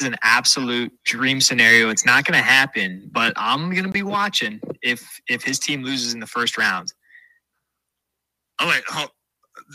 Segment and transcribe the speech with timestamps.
[0.00, 1.90] It's an absolute dream scenario.
[1.90, 5.82] It's not going to happen, but I'm going to be watching if if his team
[5.82, 6.90] loses in the first round.
[8.60, 9.08] Oh, All right,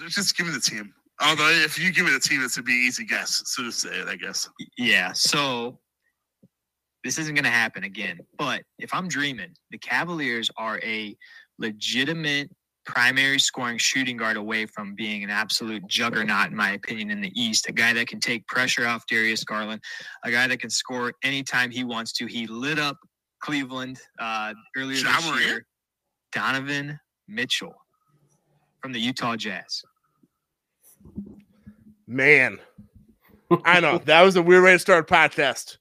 [0.10, 0.92] just give me the team.
[1.22, 3.44] Although if you give me the team, it's a be easy guess.
[3.46, 4.50] So just say it, I guess.
[4.80, 5.12] Yeah.
[5.14, 5.78] So
[7.04, 8.18] this isn't going to happen again.
[8.36, 11.16] But if I'm dreaming, the Cavaliers are a
[11.60, 12.50] legitimate
[12.86, 17.32] primary scoring shooting guard away from being an absolute juggernaut, in my opinion, in the
[17.40, 17.68] East.
[17.68, 19.82] A guy that can take pressure off Darius Garland,
[20.24, 22.26] a guy that can score anytime he wants to.
[22.26, 22.98] He lit up
[23.42, 25.46] Cleveland uh, earlier Ja this Morant?
[25.46, 25.66] year.
[26.32, 27.74] Donovan Mitchell
[28.82, 29.82] from the Utah Jazz.
[32.08, 32.60] Man,
[33.66, 35.78] I know that was a weird way to start a podcast,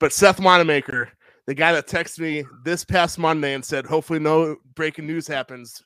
[0.00, 1.10] but Seth Wanamaker,
[1.46, 5.82] the guy that texted me this past Monday and said, hopefully no breaking news happens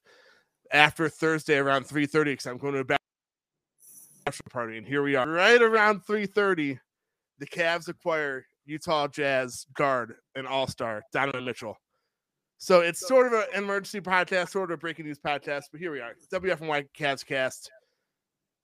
[0.73, 4.79] after Thursday around 3.30 because I'm going to a bachelor party.
[4.79, 5.29] And here we are.
[5.29, 6.79] Right around 3.30,
[7.39, 11.77] the Cavs acquire Utah Jazz guard and all-star Donovan Mitchell.
[12.59, 15.91] So it's sort of an emergency podcast, sort of a breaking news podcast, but here
[15.91, 16.15] we are.
[16.33, 17.71] WFNY Cavs cast.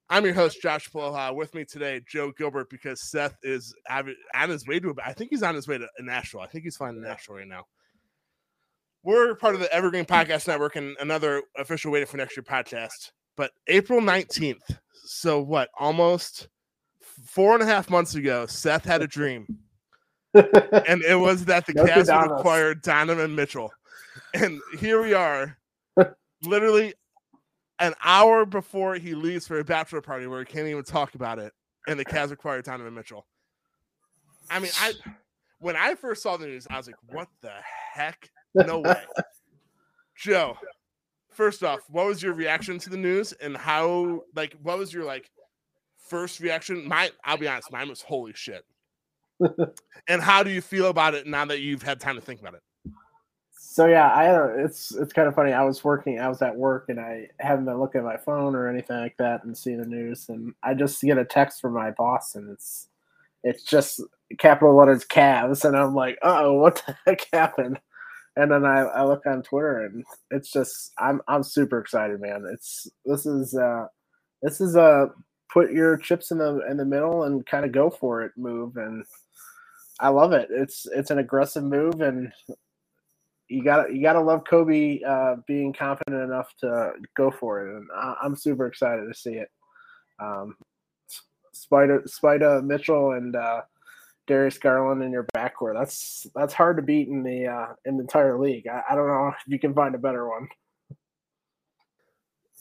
[0.09, 1.35] I'm your host, Josh Poloha.
[1.35, 4.15] With me today, Joe Gilbert, because Seth is on
[4.49, 4.95] his way to.
[5.05, 6.41] I think he's on his way to Nashville.
[6.41, 7.67] I think he's flying to Nashville right now.
[9.09, 13.13] We're part of the Evergreen Podcast Network and another official waiting for next year podcast.
[13.39, 15.71] But April 19th, so what?
[15.81, 16.49] Almost
[17.25, 19.47] four and a half months ago, Seth had a dream,
[20.35, 23.73] and it was that the Cavs would acquire Donovan Mitchell,
[24.35, 25.57] and here we are,
[26.43, 26.93] literally
[27.79, 31.39] an hour before he leaves for a bachelor party where he can't even talk about
[31.39, 31.55] it,
[31.87, 33.25] and the Cavs acquired Donovan Mitchell.
[34.51, 34.93] I mean, I
[35.61, 37.55] when I first saw the news, I was like, "What the
[37.95, 38.29] heck?
[38.55, 39.03] No way!"
[40.17, 40.57] Joe,
[41.31, 44.25] first off, what was your reaction to the news, and how?
[44.35, 45.31] Like, what was your like
[46.09, 46.87] first reaction?
[46.87, 48.65] My I'll be honest, mine was "Holy shit!"
[50.09, 52.55] and how do you feel about it now that you've had time to think about
[52.55, 52.63] it?
[53.79, 54.59] So yeah, I don't.
[54.59, 55.53] It's it's kind of funny.
[55.53, 56.19] I was working.
[56.19, 59.17] I was at work, and I haven't been looking at my phone or anything like
[59.19, 60.29] that, and seeing the news.
[60.29, 62.89] And I just get a text from my boss, and it's
[63.45, 64.03] it's just
[64.39, 67.79] capital letters Cavs, and I'm like, oh, what the heck happened?
[68.39, 72.45] And then I, I look on Twitter, and it's just I'm I'm super excited, man.
[72.53, 73.87] It's this is uh
[74.43, 75.11] this is a
[75.53, 78.77] put your chips in the in the middle and kind of go for it move,
[78.77, 79.05] and
[79.99, 80.49] I love it.
[80.51, 82.33] It's it's an aggressive move, and
[83.49, 87.77] you got you got to love Koby uh, being confident enough to go for it,
[87.77, 89.49] and I, I'm super excited to see it.
[90.21, 90.57] Um,
[91.53, 93.63] Spider Spider Mitchell and uh,
[94.29, 95.75] Darius Garland in your backcourt.
[95.75, 98.69] That's that's hard to beat in the uh, in the entire league.
[98.69, 100.49] I, I don't know if you can find a better one.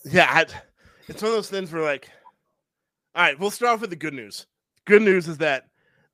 [0.06, 0.46] Yeah, I,
[1.08, 2.10] it's one of those things where like,
[3.14, 4.48] all right, we'll start off with the good news.
[4.86, 5.66] Good news is that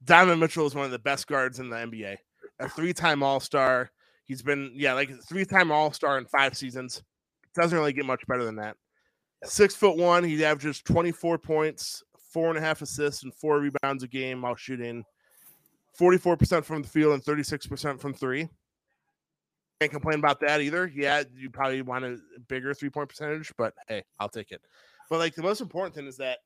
[0.03, 2.17] Donovan Mitchell is one of the best guards in the NBA,
[2.59, 3.91] a three-time All-Star.
[4.25, 7.03] He's been yeah, like three-time All-Star in five seasons.
[7.55, 8.75] Doesn't really get much better than that.
[9.43, 14.01] Six foot one, he averages 24 points, four and a half assists, and four rebounds
[14.01, 15.03] a game while shooting
[15.99, 18.49] 44% from the field and 36% from three.
[19.79, 20.91] Can't complain about that either.
[20.93, 22.17] Yeah, you probably want a
[22.47, 24.61] bigger three point percentage, but hey, I'll take it.
[25.09, 26.39] But like the most important thing is that,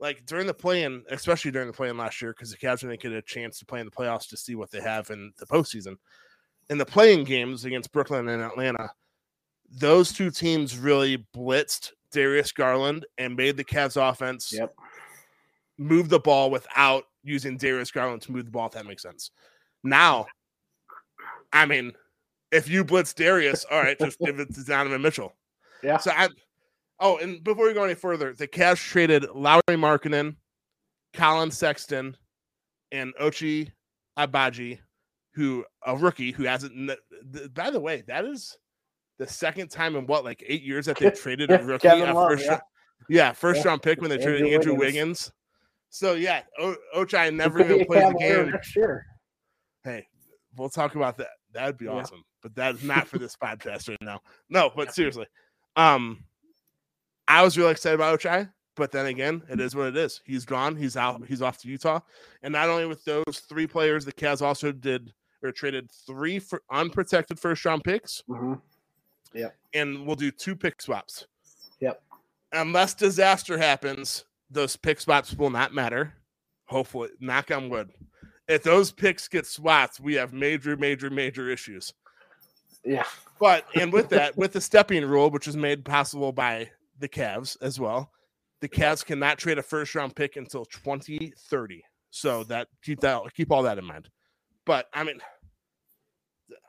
[0.00, 3.12] like during the play-in, especially during the play-in last year, because the Cavs didn't get
[3.12, 5.96] a chance to play in the playoffs to see what they have in the postseason.
[6.70, 8.90] In the play-in games against Brooklyn and Atlanta,
[9.70, 14.74] those two teams really blitzed Darius Garland and made the Cavs offense Yep.
[15.78, 19.30] Move the ball without using Darius Garland to move the ball, if that makes sense.
[19.84, 20.26] Now,
[21.52, 21.92] I mean,
[22.52, 25.34] if you blitz Darius, all right, just give it to Donovan Mitchell.
[25.80, 25.98] Yeah.
[25.98, 26.28] So I
[26.98, 30.34] oh, and before we go any further, the Cavs traded Lauri Markkanen,
[31.12, 32.16] Collin Sexton,
[32.90, 33.70] and Ochai
[34.18, 34.80] Agbaji,
[35.34, 36.90] who a rookie who hasn't.
[37.54, 38.56] By the way, that is
[39.20, 41.86] the second time in what like eight years that they've traded a rookie.
[41.86, 42.50] Kevin uh, Love, first yeah.
[42.50, 42.62] round-
[43.08, 43.68] yeah, first Yeah.
[43.68, 44.96] round pick when they Andrew traded Andrew Wiggins.
[44.96, 45.32] Wiggins.
[45.90, 48.50] So yeah, o- Ochai never even a played the game.
[48.50, 49.06] next year.
[49.84, 50.06] Hey,
[50.56, 51.30] we'll talk about that.
[51.52, 51.92] That'd be Yeah.
[51.92, 52.24] awesome.
[52.42, 54.20] But that's not for this podcast right now.
[54.48, 55.26] No, but seriously.
[55.76, 56.24] Um
[57.26, 60.20] I was really excited about Ochai, But then again, it is what it is.
[60.24, 60.76] He's gone.
[60.76, 61.22] He's out.
[61.26, 62.00] He's off to Utah.
[62.42, 65.12] And not only with those three players, the Cavs also did
[65.42, 68.22] or traded three for unprotected first round picks.
[68.28, 68.54] Mm-hmm.
[69.74, 71.26] And we'll do two pick swaps.
[71.80, 72.02] Yep.
[72.52, 76.14] Unless disaster happens, those pick swaps will not matter.
[76.66, 77.90] Hopefully, knock on wood.
[78.46, 81.92] If those picks get swapped, we have major, major, major issues.
[82.84, 83.04] Yeah.
[83.38, 87.56] But and with that, with the Stepien rule, which was made possible by the Cavs
[87.60, 88.10] as well,
[88.60, 91.84] the Cavs cannot trade a first round pick until 2030.
[92.10, 94.08] So that keep that keep all that in mind.
[94.64, 95.20] But I mean,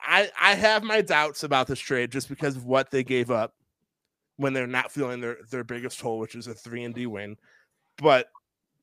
[0.01, 3.53] I I have my doubts about this trade just because of what they gave up
[4.37, 7.37] when they're not feeling their their biggest hole, which is a three and D win.
[8.01, 8.27] But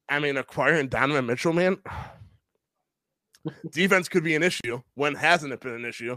[0.08, 1.78] I mean, acquiring Donovan Mitchell, man,
[3.72, 4.80] defense could be an issue.
[4.94, 6.16] When hasn't it been an issue?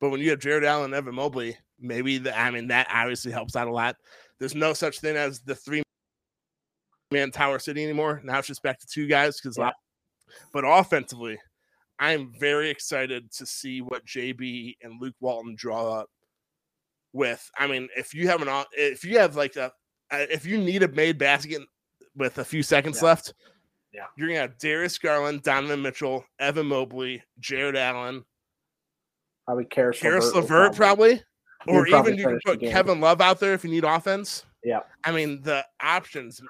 [0.00, 3.32] But when you have Jarrett Allen and Evan Mobley, maybe the, I mean that obviously
[3.32, 3.96] helps out a lot.
[4.38, 5.82] There's no such thing as the three
[7.10, 8.20] man Tower City anymore.
[8.24, 9.70] Now it's just back to two guys because, Yeah.
[10.52, 11.38] but offensively,
[11.98, 16.08] I'm very excited to see what JB and Luke Walton draw up
[17.14, 17.48] with.
[17.58, 19.72] I mean, if you have an if you have like a
[20.10, 21.62] uh, if you need a made basket
[22.16, 23.08] with a few seconds Yeah.
[23.08, 23.34] left,
[23.92, 24.06] Yeah.
[24.16, 28.24] you're gonna have Darius Garland, Donovan Mitchell, Evan Mobley, Jarrett Allen,
[29.44, 31.22] Probably Caris Caris LeVert LeVert, probably.
[31.68, 32.60] Or probably even you can put.
[32.60, 34.44] Kevin Love out there if you need offense.
[34.64, 34.80] Yeah.
[35.04, 36.40] I mean, the options,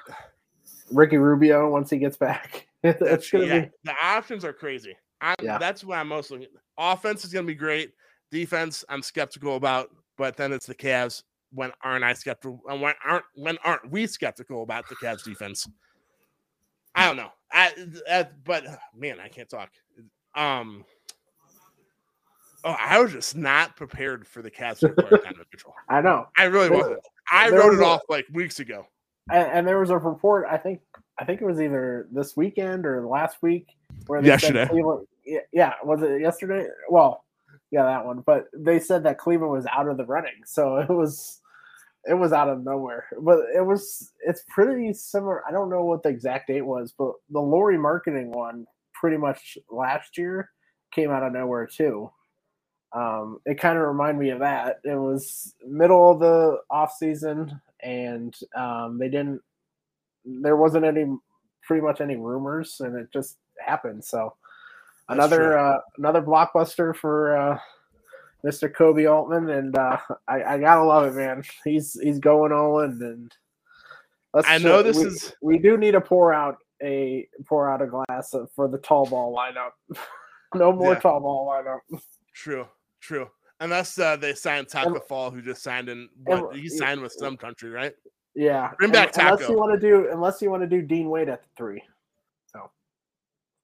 [0.91, 2.67] Ricky Rubio once he gets back.
[2.83, 4.97] it's gonna yeah, be the options are crazy.
[5.21, 5.59] I'm, Yeah.
[5.59, 6.49] That's what I'm mostly
[6.79, 7.93] Offense is to be great.
[8.31, 11.23] Defense, I'm skeptical about, but then it's the Cavs.
[11.53, 12.61] When aren't I skeptical?
[12.69, 15.69] And when aren't when aren't we skeptical about the Cavs defense?
[16.95, 17.31] I don't know.
[17.53, 17.73] I,
[18.11, 18.65] I but
[18.97, 19.71] man, I can't talk.
[20.35, 20.85] Um.
[22.65, 25.75] Oh, I was just not prepared for the Cavs to Donovan Mitchell.
[25.89, 26.27] I know.
[26.37, 27.01] I really There- wasn't.
[27.31, 28.87] I wrote was it a- off like weeks ago.
[29.31, 30.81] And, and there was a report, I think
[31.19, 33.75] I think it was either this weekend or last week
[34.07, 34.63] where they Yesterday.
[34.65, 36.67] said Cleveland yeah, yeah, was it yesterday?
[36.89, 37.25] Well,
[37.71, 38.23] yeah, that one.
[38.27, 40.43] But they said that Cleveland was out of the running.
[40.47, 41.41] So it was
[42.05, 43.07] it was out of nowhere.
[43.21, 45.43] But it was it's pretty similar.
[45.49, 49.59] I don't know what the exact date was, but the Lauri Markkanen one pretty much
[49.71, 50.51] last year
[50.93, 52.11] came out of nowhere too.
[52.93, 54.81] Um, it kind of reminded me of that.
[54.85, 59.41] It was middle of the off season, and um, they didn't.
[60.25, 61.07] There wasn't any,
[61.63, 64.05] pretty much any rumors, and it just happened.
[64.05, 64.35] So
[65.09, 67.59] another uh, another blockbuster for uh,
[68.45, 68.71] Mr.
[68.71, 69.99] Koby Altman, and uh,
[70.29, 71.43] I, I gotta love it, man.
[71.65, 73.33] He's he's going all in, and
[74.35, 77.83] let's I know this we, is- we do need to pour out a pour out
[77.83, 79.71] a glass for the tall ball lineup.
[80.55, 81.01] no more Yeah.
[81.01, 82.01] tall ball lineup.
[82.35, 82.67] True,
[83.01, 83.29] true.
[83.61, 86.09] Unless uh, they signed Tacko And- Fall, who just signed in.
[86.27, 87.95] and- he signed with some country, right?
[88.35, 91.09] Yeah, Bring back un- unless you want to do unless you want to do Dean
[91.09, 91.83] Wade at the three.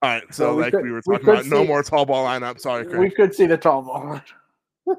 [0.02, 0.22] All right.
[0.31, 2.58] So, So we like could- we were talking could about, no more tall ball lineup.
[2.60, 4.20] Sorry, We could see the tall ball.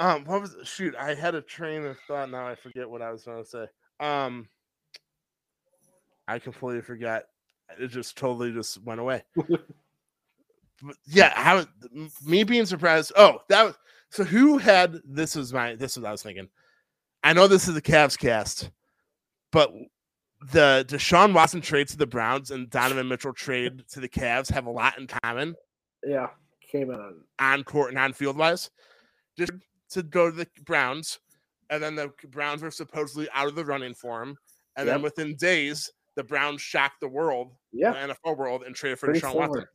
[0.00, 0.94] Um, what was shoot?
[0.96, 2.30] I had a train of thought.
[2.30, 3.66] Now I forget what I was going to say.
[3.98, 4.48] Um,
[6.28, 7.24] I completely forgot.
[7.80, 9.24] It just totally just went away.
[10.80, 11.66] But yeah, how
[12.24, 13.10] me being surprised.
[13.16, 13.74] Oh, that was
[14.10, 14.22] so.
[14.22, 15.34] Who had this?
[15.34, 16.48] Was my this was what I was thinking.
[17.24, 18.70] I know this is the Cavs cast,
[19.50, 19.72] but
[20.40, 24.66] the Deshaun Watson trade to the Browns and Donovan Mitchell trade to the Cavs have
[24.66, 25.54] a lot in common
[26.04, 26.28] yeah,
[26.70, 28.70] came on- on court and on field wise.
[29.36, 29.52] Just
[29.90, 31.18] to go to the Browns,
[31.70, 34.36] and then the Browns were supposedly out of the running for him,
[34.76, 38.98] and then within days, the Browns shocked the world, Yeah, the NFL world, and traded
[38.98, 39.48] for Pretty Deshaun similar.
[39.48, 39.66] Watson.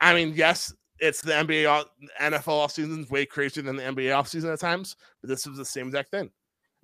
[0.00, 1.84] I mean, yes, it's the NBA, all,
[2.20, 5.64] NFL offseason is way crazier than the NBA offseason at times, but this was the
[5.64, 6.30] same exact thing.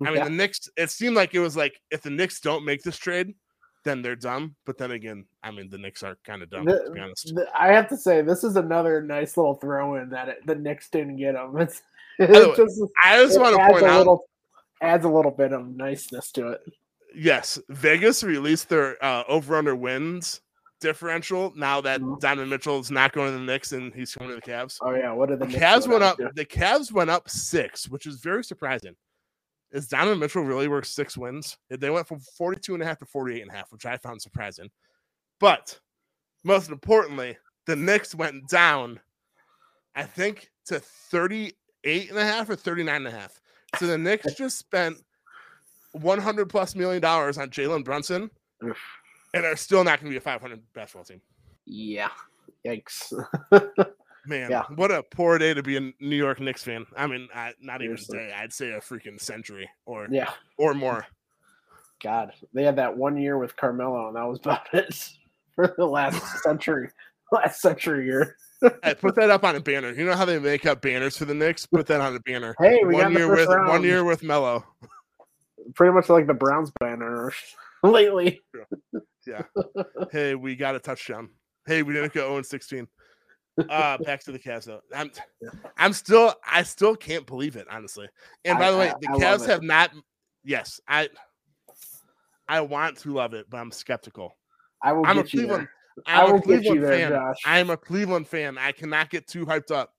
[0.01, 0.23] I mean, Yeah.
[0.25, 3.35] the Knicks, it seemed like it was like if the Knicks don't make this trade,
[3.85, 4.55] then they're dumb.
[4.65, 7.33] But then again, I mean, the Knicks are kind of dumb, The- to be honest.
[7.35, 10.55] the- I have to say this is another nice little throw in that it, the
[10.55, 11.55] Knicks didn't get him.
[11.59, 11.81] It's,
[12.17, 14.25] the it way, just I just want to point a out little,
[14.81, 16.61] adds a little bit of niceness to it.
[17.15, 20.41] yes, Vegas released their uh, over under wins
[20.81, 22.19] differential now that Mhm.
[22.21, 24.77] Donovan Mitchell is not going to the Knicks and he's going to the Cavs.
[24.81, 26.17] Oh yeah, what are the The Knicks Cavs went up.
[26.17, 26.29] to?
[26.35, 28.95] The Cavs went up six, which is very surprising.
[29.71, 31.57] Is Donovan Mitchell really worth six wins?
[31.69, 34.21] They went from 42 and a half to 48 and a half, which I found
[34.21, 34.69] surprising.
[35.39, 35.79] But
[36.43, 38.99] most importantly, the Knicks went down,
[39.95, 43.39] I think, to 38 and a half or 39 and a half.
[43.77, 44.97] So the Knicks just spent
[45.91, 48.29] 100 plus million dollars on Jalen Brunson
[48.63, 48.77] Oof.
[49.33, 51.21] and are still not going to be a 500 basketball team.
[51.65, 52.09] Yeah,
[52.65, 53.13] yikes.
[54.29, 54.63] Man, Yeah.
[54.75, 56.85] what a poor day to be a New York Knicks fan.
[56.95, 58.17] I mean, I, not even a Seriously.
[58.29, 58.33] day.
[58.37, 61.07] I'd say a freaking century or yeah, or more.
[62.03, 65.09] God, they had that one year with Carmelo, and that was about it
[65.55, 66.89] for the last century,
[67.31, 68.35] last century year.
[68.83, 69.91] Hey, put that up on a banner.
[69.93, 71.65] You know how they make up banners for the Knicks?
[71.65, 72.53] Put that on a banner.
[72.59, 74.63] Hey, we got one the year first with one year with Melo.
[75.73, 77.33] Pretty much like the Browns banner
[77.83, 78.41] lately.
[79.25, 79.41] Yeah.
[80.11, 81.29] Hey, we got a touchdown.
[81.65, 82.87] Hey, we didn't go 0 16.
[83.69, 84.81] Uh back to the Cavs though.
[84.95, 85.11] I'm
[85.77, 88.07] I'm still I still can't believe it, honestly.
[88.45, 89.91] And by I- the way, the I Cavs have not
[90.43, 91.09] yes, I
[92.47, 94.37] I want to love it, but I'm skeptical.
[94.81, 95.67] I will I'm a Cleveland.
[96.05, 97.11] I'm a Cleveland there, fan.
[97.11, 97.37] Josh.
[97.45, 98.57] I'm a Cleveland fan.
[98.57, 99.93] I cannot get too hyped up.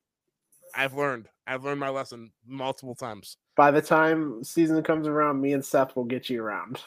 [0.74, 1.28] I've learned.
[1.46, 3.36] I've learned my lesson multiple times.
[3.56, 6.80] By the time season comes around, me and Seth will get you around.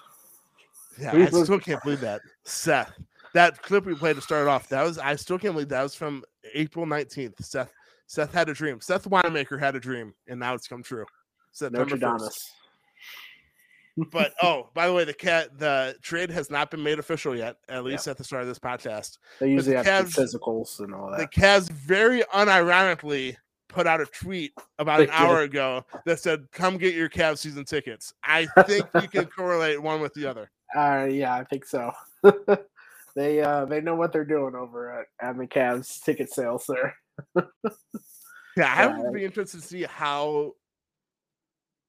[1.00, 2.22] Yeah, I still can't believe that.
[2.44, 2.94] Seth.
[3.34, 5.96] That clip we played to start off, that was I still can't believe that was
[5.96, 6.24] from
[6.54, 7.44] April 19th.
[7.44, 7.72] Seth
[8.08, 8.80] Seth had a dream.
[8.80, 11.06] Seth Wanamaker had a dream, and now it's come true.
[11.52, 12.20] September Notre 1st.
[12.20, 14.08] Dame.
[14.12, 17.58] But oh, by the way, the cat the trade has not been made official yet,
[17.70, 19.18] at least at the start of this podcast.
[19.40, 21.20] They usually the have Cavs- physicals and all that.
[21.20, 21.28] The.
[21.28, 23.36] Cavs very unironically
[23.70, 27.40] put out a tweet about They an hour ago that said, "Come get your Cavs
[27.40, 30.52] season tickets." I think you can correlate one with the other.
[30.76, 31.92] Uh, yeah, I think so.
[33.16, 36.96] they uh, they know what they're doing over at, at the Cavs ticket sales there.
[38.58, 40.54] Yeah, I would be interested to see how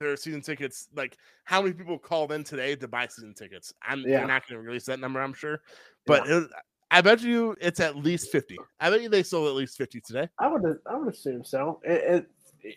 [0.01, 3.73] their season tickets, like how many people called in today to buy season tickets.
[3.83, 4.19] I'm Yeah.
[4.19, 5.61] they're not going to release that number, I'm sure,
[6.07, 6.51] but it,
[6.91, 8.57] I bet you it's at least fifty.
[8.81, 10.29] I bet you they sold at least fifty today.
[10.39, 11.81] I would I would assume so.
[11.85, 12.27] It, it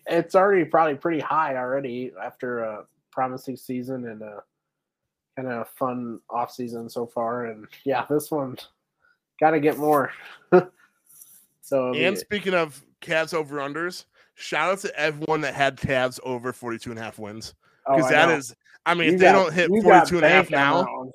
[0.06, 4.44] it's already probably pretty high already after a promising season and a
[5.38, 7.46] kind of fun off season so far.
[7.46, 8.58] And yeah, this one
[9.40, 10.12] got to get more.
[11.62, 16.20] so And mean, speaking of Cavs over unders, shout out to everyone that had Cavs
[16.24, 17.54] over 42 and a half wins
[17.86, 18.36] oh, because I that know.
[18.36, 18.56] is.
[18.86, 21.10] I mean, You if they got- don't hit you 42 and a half now,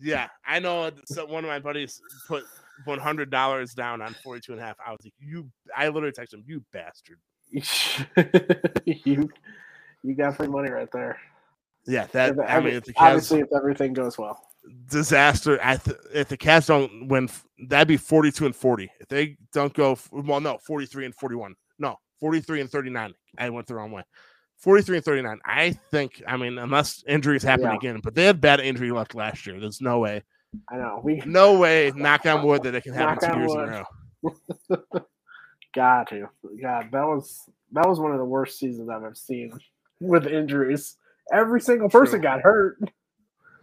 [0.00, 0.90] yeah, I know
[1.28, 2.44] one of my buddies put
[2.86, 4.76] $100 down on 42 and a half.
[4.84, 7.18] I was like, you, I literally texted him, you bastard.
[8.86, 9.28] you
[10.02, 11.18] you got free money right there.
[11.86, 14.40] Yeah, that, If I mean, if the Cavs, obviously, if everything goes well.
[14.86, 15.58] disaster.
[15.62, 17.28] I th- if the Cavs don't win,
[17.68, 18.90] that'd be 42 and 40.
[19.00, 21.54] If they don't go, well, no, 43 and 41.
[21.78, 23.14] No, 43 and 39.
[23.38, 24.02] I went the wrong way.
[24.58, 25.38] 43 and 39.
[25.46, 27.76] I think, I mean, unless injuries happen Yeah.
[27.76, 29.58] again, but they had bad injury luck last year.
[29.58, 30.22] There's no way,
[30.68, 33.58] I know we no way, knock on wood, that it can happen two years in
[33.60, 33.84] a
[34.22, 34.34] wood.
[34.92, 35.00] row.
[35.74, 36.28] got to.
[36.60, 39.52] God, that was that was one of the worst seasons I've ever seen
[40.00, 40.96] with injuries.
[41.32, 42.22] Every single person True.
[42.22, 42.78] got hurt.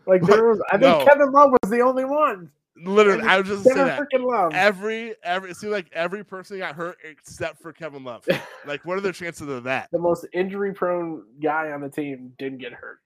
[0.05, 1.05] Like there was, I think No.
[1.05, 2.49] Kevin Love was the only one.
[2.85, 3.99] Literally, I was just saying Kevin that.
[3.99, 4.53] freaking Love.
[4.53, 8.25] Every, every, it seemed like every person got hurt except for Kevin Love.
[8.65, 9.87] Like, what are the chances of that?
[9.93, 12.99] the most injury-prone guy on the team didn't get hurt,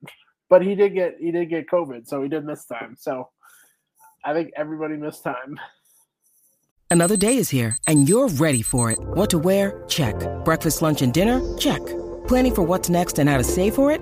[0.50, 2.96] but he did get he did get COVID, so he did miss time.
[2.98, 3.30] So
[4.26, 5.60] I think everybody missed time.
[6.90, 8.98] Another day is here, and you're ready for it.
[9.00, 9.86] What to wear?
[9.88, 10.16] Check.
[10.44, 11.40] Breakfast, lunch, and dinner?
[11.58, 11.82] Check.
[12.28, 14.02] Planning for what's next and how to save for it?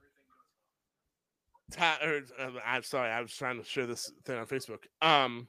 [1.71, 4.83] Ty, or, uh, I'm sorry, I was trying to share this thing on Facebook.
[5.01, 5.47] Um,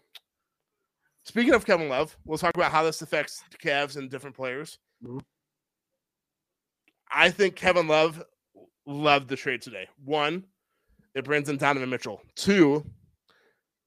[1.24, 4.78] speaking of Kevin Love, we'll talk about how this affects the Cavs and different players.
[5.04, 5.20] Mhm.
[7.10, 8.22] I think Kevin Love
[8.86, 9.88] loved the trade today.
[10.04, 10.44] One,
[11.14, 12.22] it brings in Donovan Mitchell.
[12.34, 12.84] Two,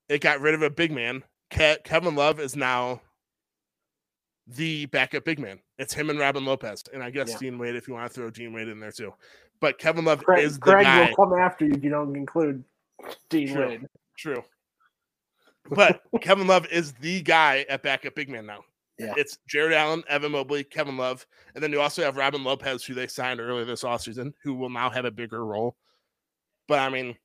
[0.09, 1.23] it got rid of a big man.
[1.49, 3.01] Ke- Kevin Love is now
[4.47, 5.59] the backup big man.
[5.79, 7.37] It's him and Robin Lopez, and I guess Yeah.
[7.39, 9.13] Dean Wade if you want to throw Dean Wade in there too.
[9.59, 11.09] But Kevin Love Craig, is the Craig guy.
[11.09, 12.63] will come after you if you don't include
[13.29, 13.67] Dean True.
[13.67, 13.87] Wade.
[14.17, 14.43] True.
[15.69, 18.63] But Kevin Love is the guy at backup big man now.
[18.99, 19.13] Yeah.
[19.17, 22.93] It's Jarrett Allen, Evan Mobley, Kevin Love, and then you also have Robin Lopez, who
[22.93, 25.75] they signed earlier this offseason, who will now have a bigger role.
[26.67, 27.15] But I mean,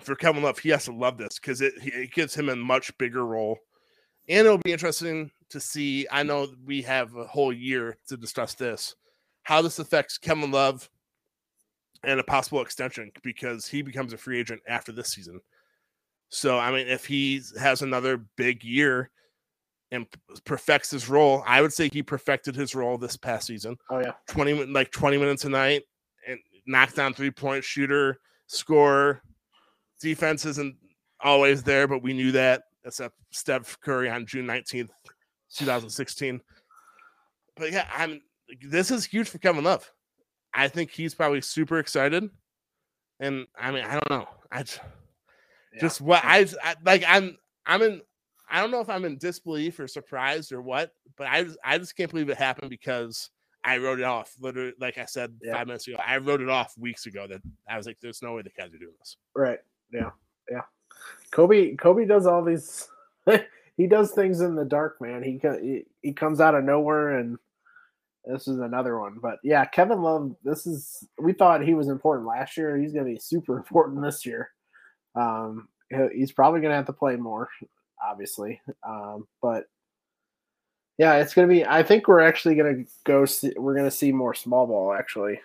[0.00, 2.96] for Kevin Love, he has to love this because it, it gives him a much
[2.98, 3.58] bigger role.
[4.28, 6.06] And it'll be interesting to see.
[6.10, 8.94] I know we have a whole year to discuss this,
[9.42, 10.88] how this affects Kevin Love
[12.04, 15.40] and a possible extension because he becomes a free agent after this season.
[16.28, 19.10] So, I mean, if he has another big year
[19.90, 20.06] and
[20.44, 23.76] perfects his role, I would say he perfected his role this past season.
[23.90, 25.82] Oh yeah, 20 like 20 minutes a night
[26.26, 29.22] and knock down three point shooter, score.
[30.00, 30.76] Defense isn't
[31.20, 34.90] always there, but we knew that except Steph Curry on June 19th
[35.54, 36.40] 2016.
[37.56, 38.20] But yeah, I'm
[38.62, 39.90] this is huge for Kevin Love.
[40.54, 42.28] I think he's probably super excited.
[43.20, 44.28] And I mean, I don't know.
[44.50, 44.80] I just,
[45.72, 45.80] Yeah.
[45.80, 47.36] just what I, I like I'm
[47.66, 48.00] I'm in
[48.50, 51.78] I don't know if I'm in disbelief or surprised or what, but I just I
[51.78, 53.30] just can't believe it happened because
[53.64, 54.34] I wrote it off.
[54.40, 55.54] Literally, like I said Yeah.
[55.54, 58.34] five minutes ago, I wrote it off weeks ago that I was like, "There's no
[58.34, 59.58] way the Cavs are doing this." Right.
[59.92, 60.10] Yeah.
[60.50, 60.62] Yeah.
[61.32, 61.76] Koby.
[61.76, 62.88] Koby does all these.
[63.76, 65.22] he does things in the dark, man.
[65.22, 67.36] He he, he comes out of nowhere, and
[68.24, 69.18] this is another one.
[69.20, 70.34] But yeah, Kevin Love.
[70.44, 71.06] This is.
[71.18, 72.76] We thought he was important last year.
[72.76, 74.50] He's going to be super important this year.
[75.14, 75.68] Um,
[76.12, 77.48] he's probably going to have to play more,
[78.06, 78.60] obviously.
[78.86, 79.64] Um, but
[80.98, 81.64] yeah, it's going to be.
[81.64, 83.24] I think we're actually going to go.
[83.24, 84.92] See, we're going to see more small ball.
[84.92, 85.40] Actually,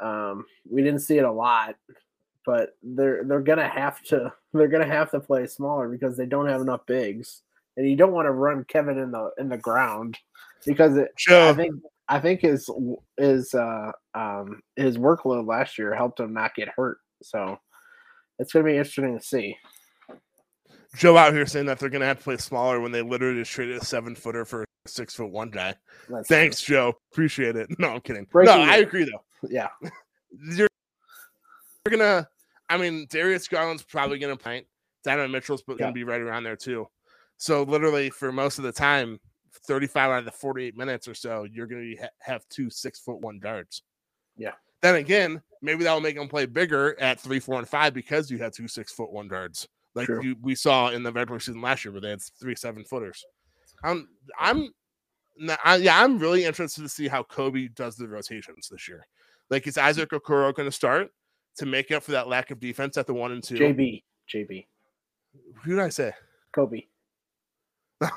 [0.00, 1.76] um, we didn't see it a lot
[2.48, 6.48] but they're they're gonna have to they're gonna have to play smaller because they don't
[6.48, 7.42] have enough bigs,
[7.76, 10.18] and you don't want to run Kevin in the in the ground
[10.64, 11.74] because it, I think
[12.08, 12.70] I think his
[13.16, 17.58] his uh um his workload last year helped him not get hurt, so
[18.38, 19.56] it's gonna be interesting to see.
[20.96, 23.52] Joe out here saying that they're gonna have to play smaller when they literally just
[23.52, 25.74] traded a seven footer for a six foot one guy.
[26.08, 26.94] That's- Thanks, Joe.
[27.12, 27.68] Appreciate it.
[27.78, 28.26] No, I'm kidding.
[28.30, 29.22] Breaking no, I agree though.
[29.50, 29.68] Yeah,
[30.32, 30.66] You're,
[31.86, 32.26] you're gonna.
[32.68, 34.66] I mean, Darius Garland's probably gonna play.
[35.04, 35.90] Donovan Mitchell's gonna Yeah.
[35.92, 36.88] be right around there too.
[37.36, 39.20] So literally, for most of the time,
[39.58, 43.20] 35 out of the 48 minutes or so, you're gonna ha- have two six foot
[43.20, 43.82] one guards.
[44.36, 44.52] Yeah.
[44.80, 48.38] Then again, maybe that'll make them play bigger at three, four, and five because you
[48.38, 51.84] had two six foot one guards, like you, we saw in the regular season last
[51.84, 53.24] year, where they had three seven footers.
[53.82, 54.70] I'm, I'm,
[55.64, 59.06] I, yeah, I'm really interested to see how Koby does the rotations this year.
[59.50, 61.10] Like, is Isaac Okoro going to start
[61.56, 63.54] to make up for that lack of defense at the one and two?
[63.54, 64.66] JB JB
[65.62, 66.12] Who did I say?
[66.54, 66.86] Koby.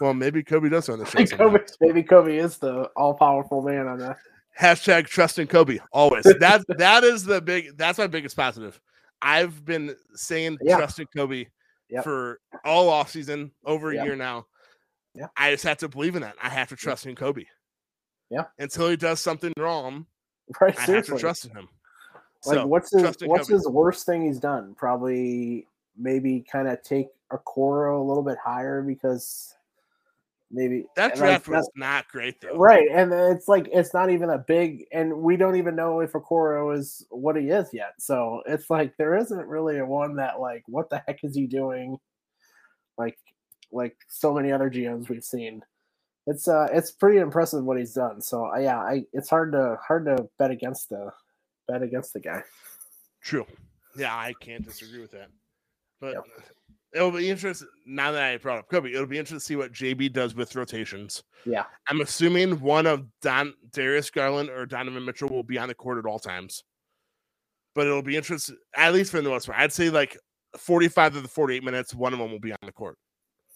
[0.00, 1.18] Well, maybe Koby does on the show.
[1.20, 4.16] Koby maybe Koby is the all powerful man on that.
[4.58, 6.24] Hashtag trusting Koby always.
[6.40, 7.76] That that is the big.
[7.76, 8.80] That's my biggest positive.
[9.22, 10.76] I've been saying Yeah.
[10.76, 11.46] trusting Koby
[11.88, 12.04] Yep.
[12.04, 14.04] for all off season, over a Yep.
[14.04, 14.46] year now.
[15.14, 15.28] Yeah.
[15.36, 16.34] I just have to believe in that.
[16.42, 17.46] I have to trust in Koby.
[18.28, 18.44] Yeah.
[18.58, 20.06] Until he does something wrong,
[20.60, 21.14] Right, I have seriously.
[21.16, 21.68] to trust in him.
[22.44, 23.52] Like So, what's his what's Koby.
[23.52, 24.74] his worst thing he's done?
[24.74, 29.55] Probably maybe kind of take Okoro a little bit higher because
[30.50, 32.56] maybe that draft that- was not great though.
[32.56, 36.12] right, and it's like it's not even a big, and we don't even know if
[36.12, 37.94] Okoro is what he is yet.
[37.98, 41.46] So it's like there isn't really a one that like what the heck is he
[41.46, 41.98] doing?
[42.98, 43.18] Like
[43.72, 45.62] like so many other GMs we've seen.
[46.28, 48.20] It's uh it's pretty impressive what he's done.
[48.20, 51.10] So uh, yeah, I it's hard to hard to bet against the
[51.68, 52.42] bet against the guy.
[53.22, 53.46] True.
[53.96, 55.28] Yeah, I can't disagree with that.
[56.00, 56.24] But Yep.
[56.96, 58.94] It'll be interesting now that I brought up Koby.
[58.94, 61.22] It'll be interesting to see what JB does with rotations.
[61.44, 61.64] Yeah.
[61.88, 65.98] I'm assuming one of Don Darius Garland or Donovan Mitchell will be on the court
[65.98, 66.64] at all times.
[67.74, 69.58] But it'll be interesting, at least for the most part.
[69.58, 70.16] I'd say like
[70.56, 72.96] 45 of the 48 minutes, one of them will be on the court.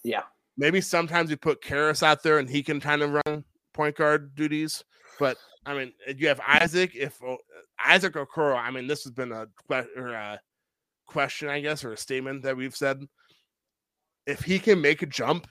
[0.03, 0.23] Yeah.
[0.55, 4.35] Maybe sometimes you put Caris out there and he can kind of run point guard
[4.35, 4.83] duties.
[5.17, 6.91] But I mean, you have Isaac.
[6.95, 7.37] If uh,
[7.83, 9.47] Isaac Okoro, I mean, this has been a,
[9.97, 10.39] or a
[11.07, 13.03] question, I guess, or a statement that we've said.
[14.27, 15.47] If he can make a jump,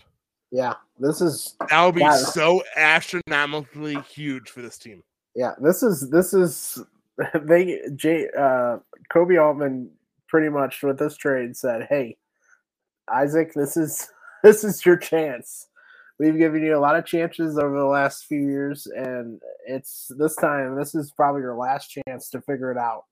[0.51, 0.75] Yeah.
[0.99, 2.17] This is that would be Yeah.
[2.17, 5.03] so astronomically huge for this team.
[5.35, 6.83] yeah, this is this is
[7.43, 8.79] they J uh
[9.13, 9.91] Koby Altman
[10.29, 12.17] pretty much with this trade said, Hey,
[13.13, 14.09] Isaac, this is
[14.43, 15.67] this is your chance.
[16.19, 20.37] We've given you a lot of chances over the last few years, and it's this
[20.37, 20.77] time.
[20.77, 23.05] This is probably your last chance to figure it out.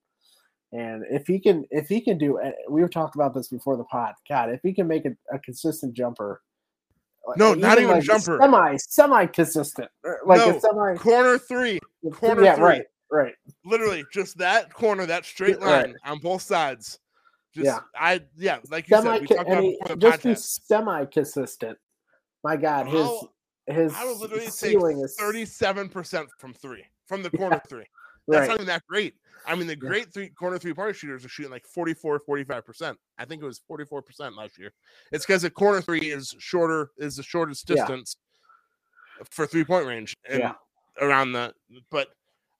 [0.72, 3.84] And if he can, if he can do, we were talking about this before the
[3.84, 4.14] pod.
[4.28, 6.42] God, if he can make a, a consistent jumper,
[7.36, 8.38] No, not even like jumper.
[8.40, 9.88] semi, semi consistent,
[10.26, 10.94] like No, a semi.
[10.96, 11.78] Corner three,
[12.12, 12.64] corner yeah, three.
[12.64, 13.34] right, right.
[13.64, 15.86] literally just that corner, that straight Right.
[15.86, 16.98] line on both sides.
[17.54, 17.78] Just, Yeah.
[17.96, 21.78] I yeah, like you Semi, said, we talked about it he, just be semi consistent.
[22.44, 23.32] My God, his I'll-
[23.66, 27.84] his I would literally ceiling is thirty-seven percent from three, from the corner three.
[28.26, 28.48] That's right.
[28.48, 29.14] not even that great.
[29.46, 29.88] I mean, the Yeah.
[29.88, 32.98] great three corner three point shooters are shooting like 44, 45 percent.
[33.18, 34.72] I think it was forty four percent last year.
[35.12, 37.76] It's because the corner three is shorter, is the shortest Yeah.
[37.76, 38.16] distance
[39.30, 40.54] for three point range, and Yeah.
[41.00, 41.54] around the.
[41.90, 42.08] But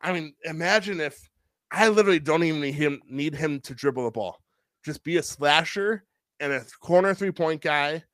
[0.00, 1.28] I mean, imagine if
[1.70, 4.42] I literally don't even need him need him to dribble the ball.
[4.84, 6.04] Just be a slasher
[6.40, 8.04] and a corner three point guy.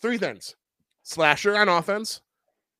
[0.00, 0.56] Three things:
[1.04, 2.20] slasher on offense,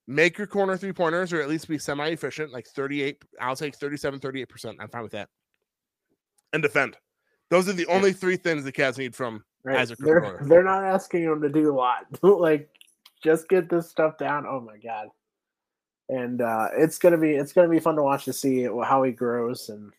[0.06, 3.22] make your corner three pointers or at least be semi efficient, like 38.
[3.40, 4.76] I'll take 37, 38%.
[4.80, 5.28] I'm fine with that.
[6.52, 6.96] And defend.
[7.50, 9.78] Those are the only three things the Cavs need from right.
[9.78, 12.06] Isaac They're they're not asking him to do a lot.
[12.22, 12.68] like
[13.22, 14.46] just get this stuff down.
[14.46, 15.08] Oh my god.
[16.08, 19.12] And uh, it's gonna be it's gonna be fun to watch to see how he
[19.12, 19.92] grows and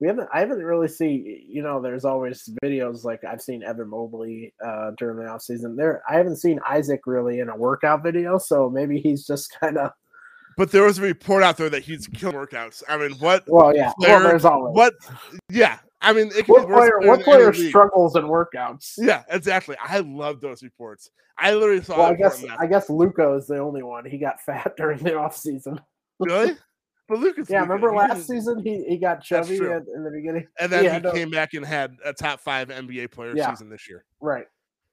[0.00, 3.88] we haven't I haven't really seen you know there's always videos like I've seen Evan
[3.88, 5.76] Mobley uh, during the offseason.
[5.76, 9.78] There I haven't seen Isaac really in a workout video so maybe he's just kind
[9.78, 9.90] of
[10.56, 12.82] but there was a report out there that he's killing workouts.
[12.88, 13.92] I mean what well yeah.
[13.98, 14.74] Player, well, there's always.
[14.74, 14.94] what
[15.50, 15.78] yeah.
[16.00, 18.94] I mean what player what player struggles in workouts?
[18.98, 19.76] Yeah exactly.
[19.82, 21.10] I love those reports.
[21.36, 24.04] I literally saw well I guess I guess Luka is the only one.
[24.04, 25.80] He got fat during the off season
[26.20, 26.56] really
[27.08, 30.70] but Luka's, yeah, remember last season he, he got chubby at, in the beginning, and
[30.70, 33.50] then he came back and had a top five NBA player yeah.
[33.50, 34.04] season this year.
[34.20, 34.44] Right.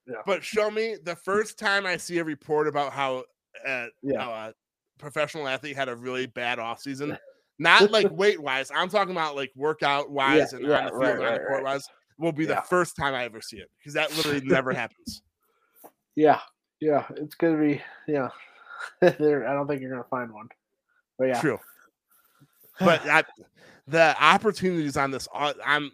[0.06, 0.22] Yeah.
[0.24, 3.24] But show me the first time I see a report about how,
[3.66, 4.20] uh, yeah.
[4.20, 4.54] how a
[4.98, 7.18] professional athlete had a really bad off season,
[7.58, 8.70] not like weight wise.
[8.74, 11.50] I'm talking about like workout wise yeah, and on the field right, on the court
[11.50, 11.64] right.
[11.64, 11.86] wise.
[12.18, 15.20] Will be the first time I ever see it because that literally never happens.
[16.14, 16.40] Yeah,
[16.80, 18.28] yeah, it's gonna be yeah.
[19.02, 20.48] there, I don't think you're gonna find one,
[21.18, 21.58] but yeah, true
[22.78, 23.24] but I,
[23.86, 25.90] the opportunities on this, uh, I'm,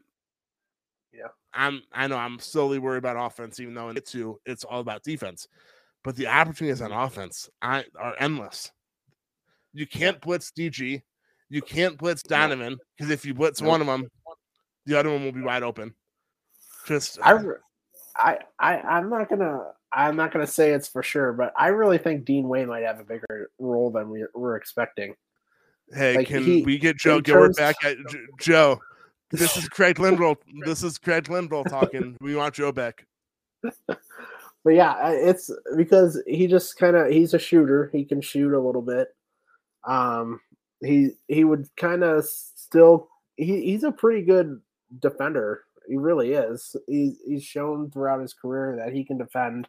[1.13, 4.65] yeah, I'm, I know I'm slowly worried about offense, even though in it too, it's
[4.65, 5.49] all about defense.
[6.05, 8.73] But the opportunities on offense I, are endless.
[9.73, 11.03] You can't blitz DG,
[11.49, 14.09] you can't blitz Donovan because if you blitz one of them,
[14.87, 15.95] the other one will be wide open.
[16.87, 17.39] Just I,
[18.17, 19.61] I, I, I'm not gonna.
[19.93, 22.85] I'm not going to say it's for sure, but I really think Dean Wade might
[22.85, 25.15] have a bigger role than we, we're expecting.
[25.93, 27.77] Hey, like can he, we get Joe Gilbert back?
[27.85, 27.97] At,
[28.41, 28.81] Joe,
[29.31, 30.37] this is Craig Linville.
[30.65, 32.17] This is Craig Linville talking.
[32.21, 33.07] we want Joe back.
[34.65, 37.91] But yeah, it's because he just kind of he's a shooter.
[37.93, 39.09] He can shoot a little bit.
[39.85, 40.41] Um,
[40.81, 44.61] he he would kind of still he, he's a pretty good
[45.01, 45.65] defender.
[45.89, 46.77] He really is.
[46.87, 49.69] He's he's shown throughout his career that he can defend,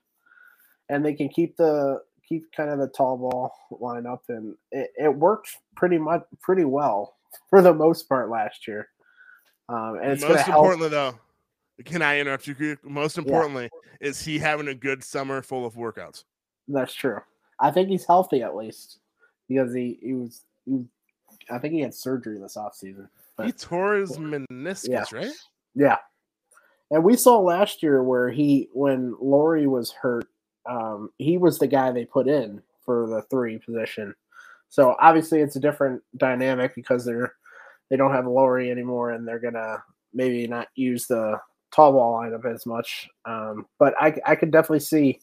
[0.89, 5.15] and they can keep the keep kind of the tall ball lineup, and it, it
[5.15, 7.15] worked pretty much pretty well
[7.49, 8.89] for the most part last year.
[9.69, 11.15] Um, and it's most importantly, though,
[11.85, 12.77] can I interrupt you?
[12.83, 13.69] Most importantly,
[14.01, 14.07] yeah.
[14.07, 16.23] is he having a good summer full of workouts?
[16.67, 17.19] That's true.
[17.59, 18.99] I think he's healthy at least
[19.47, 20.85] because he, he was he,
[21.49, 23.07] I think he had surgery this offseason.
[23.43, 25.03] He tore his meniscus, yeah.
[25.11, 25.31] right?
[25.75, 25.97] Yeah.
[26.91, 30.27] And we saw last year where he when Lauri was hurt,
[30.69, 34.13] um, he was the guy they put in for the three position.
[34.69, 37.33] So obviously it's a different dynamic because they're
[37.89, 41.39] they don't have Lauri anymore and they're gonna maybe not use the
[41.71, 43.07] tall ball lineup as much.
[43.25, 45.19] Um, but I I could definitely see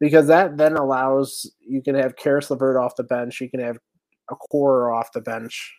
[0.00, 3.78] because that then allows you can have Caris LeVert off the bench, you can have
[4.30, 5.74] a core off the bench.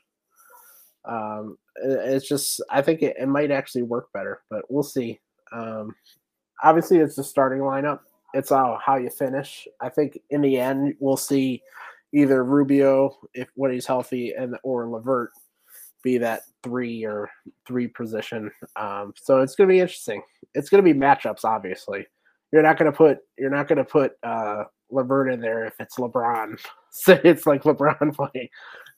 [1.04, 5.20] Um, it's just I think it, it might actually work better, but we'll see.
[5.52, 5.96] Um,
[6.64, 8.00] obviously it's the starting lineup
[8.34, 9.68] it's all how you finish.
[9.80, 11.62] I think in the end we'll see
[12.14, 15.32] either Rubio if when he's healthy and or LeVert
[16.04, 17.30] be that three or
[17.68, 18.52] three position.
[18.76, 20.22] Um, so it's gonna be interesting.
[20.54, 22.08] It's gonna be matchups, obviously.
[22.52, 26.60] You're not gonna put you're not gonna put uh LeVert in there if it's LeBron.
[26.94, 28.50] So it's like LeBron playing.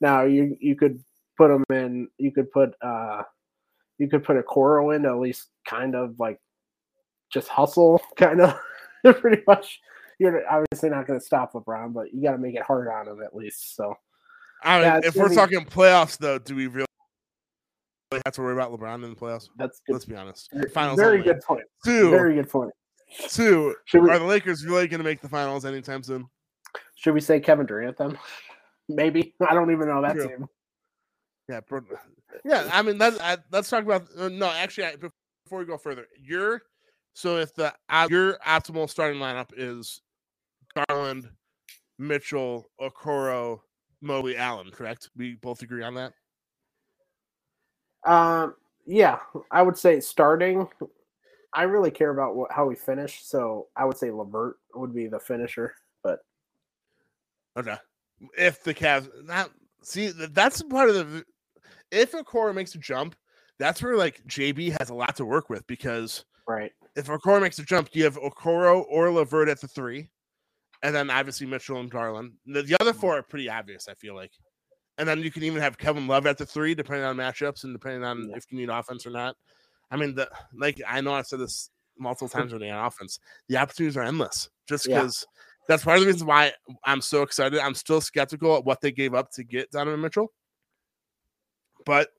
[0.01, 0.99] Now you you could
[1.37, 3.21] put him in you could put uh
[3.99, 6.39] you could put Okoro in to at least kind of like
[7.31, 8.59] just hustle kind of
[9.19, 9.79] pretty much
[10.19, 13.07] you're obviously not going to stop LeBron, but you got to make it hard on
[13.07, 13.75] him at least.
[13.75, 13.95] So,
[14.63, 16.87] I mean, yeah, if we're be, talking playoffs, though, do we really
[18.25, 19.49] have to worry about LeBron in the playoffs?
[19.57, 19.93] That's good.
[19.93, 20.49] Let's be honest.
[20.73, 20.99] Finals.
[20.99, 21.33] Very only.
[21.33, 21.63] good point.
[21.85, 22.09] Two.
[22.09, 22.71] Very good point.
[23.29, 23.75] Two.
[23.93, 26.25] We, are the Lakers really going to make the finals anytime soon?
[26.95, 28.17] Should we say Kevin Durant then?
[28.89, 29.35] Maybe.
[29.47, 30.27] I don't even know that True.
[30.27, 30.47] team.
[31.49, 31.59] Yeah,
[32.45, 32.69] yeah.
[32.71, 33.19] I mean, let's
[33.51, 34.07] let's talk about.
[34.17, 36.61] Uh, no, actually, I, before we go further, you're
[37.13, 37.73] so if the
[38.09, 40.01] your optimal starting lineup is
[40.87, 41.29] Garland,
[41.99, 43.59] Mitchell, Okoro,
[44.01, 45.09] Mobley, Allen, correct?
[45.15, 46.13] We both agree on that.
[48.05, 49.19] Um, yeah,
[49.51, 50.67] I would say starting.
[51.53, 55.07] I really care about what, how we finish, so I would say LeVert would be
[55.07, 55.75] the finisher.
[56.03, 56.19] But
[57.57, 57.77] okay,
[58.37, 59.51] if the Cavs not
[59.83, 61.23] see that's part of the
[61.91, 63.15] if Okoro makes a jump,
[63.59, 67.59] that's where like JB has a lot to work with because right if Okoro makes
[67.59, 70.09] a jump, do you have Okoro or LeVert at the three,
[70.83, 72.33] and then obviously Mitchell and Garland.
[72.45, 74.31] The, the other four are pretty obvious, I feel like.
[74.97, 77.73] And then you can even have Kevin Love at the three, depending on matchups and
[77.73, 78.35] depending on yeah.
[78.35, 79.35] if you need offense or not.
[79.89, 82.37] I mean, the like I know I've said this multiple hmm.
[82.37, 83.19] times already on offense.
[83.47, 85.25] The opportunities are endless, just because.
[85.25, 85.39] Yeah.
[85.65, 86.51] That's part of the reason why
[86.83, 87.57] I'm so excited.
[87.57, 90.27] I'm still skeptical at what they gave up to get Donovan Mitchell,
[91.85, 92.09] but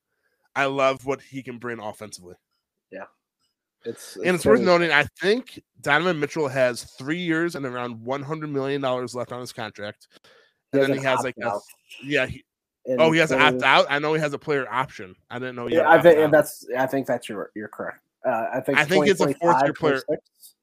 [0.57, 2.37] I love what he can bring offensively.
[2.91, 3.05] Yeah,
[3.85, 8.23] It's, and it's worth noting, I think Donovan Mitchell has three years and around one
[8.23, 10.09] hundred million dollars left on his contract.
[10.73, 11.53] And then he has like a,
[12.03, 12.27] yeah.
[12.27, 12.43] He,
[12.99, 13.87] oh, he has an opt out.
[13.89, 15.15] I know he has a player option.
[15.31, 15.69] I didn't know.
[15.69, 16.31] Yeah, I think opt-out.
[16.33, 16.67] that's.
[16.77, 17.51] I think that's your.
[17.55, 18.01] You're correct.
[18.27, 18.79] Uh, I think.
[18.79, 20.01] I think it's a fourth-year player.
[20.01, 20.55] 26?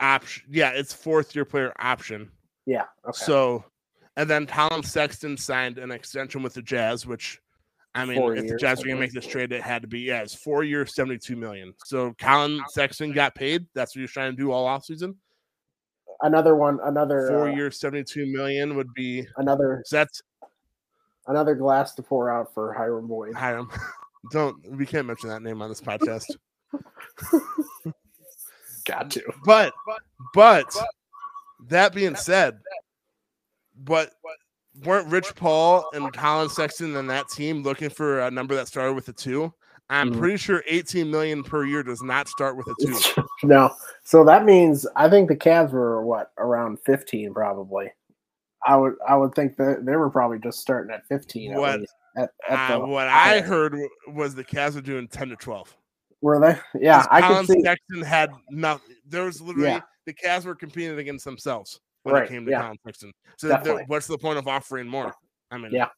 [0.00, 0.44] option.
[0.50, 2.30] Yeah, it's fourth year player option.
[2.66, 2.84] Yeah.
[3.06, 3.24] Okay.
[3.24, 3.64] So,
[4.16, 7.40] and then Collin Sexton signed an extension with the Jazz, which
[7.98, 9.88] I mean, Four if the years, Jazz were gonna make this trade, it had to
[9.88, 11.74] be yeah, it's four years, seventy two million.
[11.84, 13.66] So Collin Sexton got paid.
[13.74, 15.14] That's what he was trying to do all offseason.
[16.22, 16.78] another one.
[16.84, 17.28] Another.
[17.28, 19.26] Four uh, years, seventy two million would be.
[19.36, 19.82] Another.
[19.86, 20.22] So that's
[21.28, 23.34] Another glass to pour out for Hiram Boyd.
[23.34, 23.70] Hiram.
[24.32, 26.24] Don't we can't mention that name on this podcast.
[28.86, 29.22] Got to.
[29.44, 29.74] But
[30.34, 30.74] but
[31.68, 32.58] that being said,
[33.76, 34.12] but
[34.84, 38.94] weren't Rich Paul and Collin Sexton and that team looking for a number that started
[38.94, 39.52] with a two?
[39.90, 40.18] I'm Mhm.
[40.18, 43.22] pretty sure 18 million per year does not start with a two.
[43.42, 43.70] no.
[44.04, 47.90] So that means I think the Cavs were what around 15 probably.
[48.66, 51.52] I would I would think that they were probably just starting at 15.
[51.52, 53.76] at What- least, At, at Uh, the what I heard
[54.08, 55.74] was the Cavs were doing 10 to 12.
[56.20, 56.58] were they?
[56.80, 57.62] Yeah, I Collin could see.
[57.62, 58.96] Sexton had nothing.
[59.06, 59.80] There was literally Yeah.
[60.04, 62.62] the Cavs were competing against themselves when Right, it came to yeah.
[62.62, 63.12] Collin Sexton.
[63.36, 65.14] So what's the point of offering more?
[65.50, 65.88] I mean, Yeah.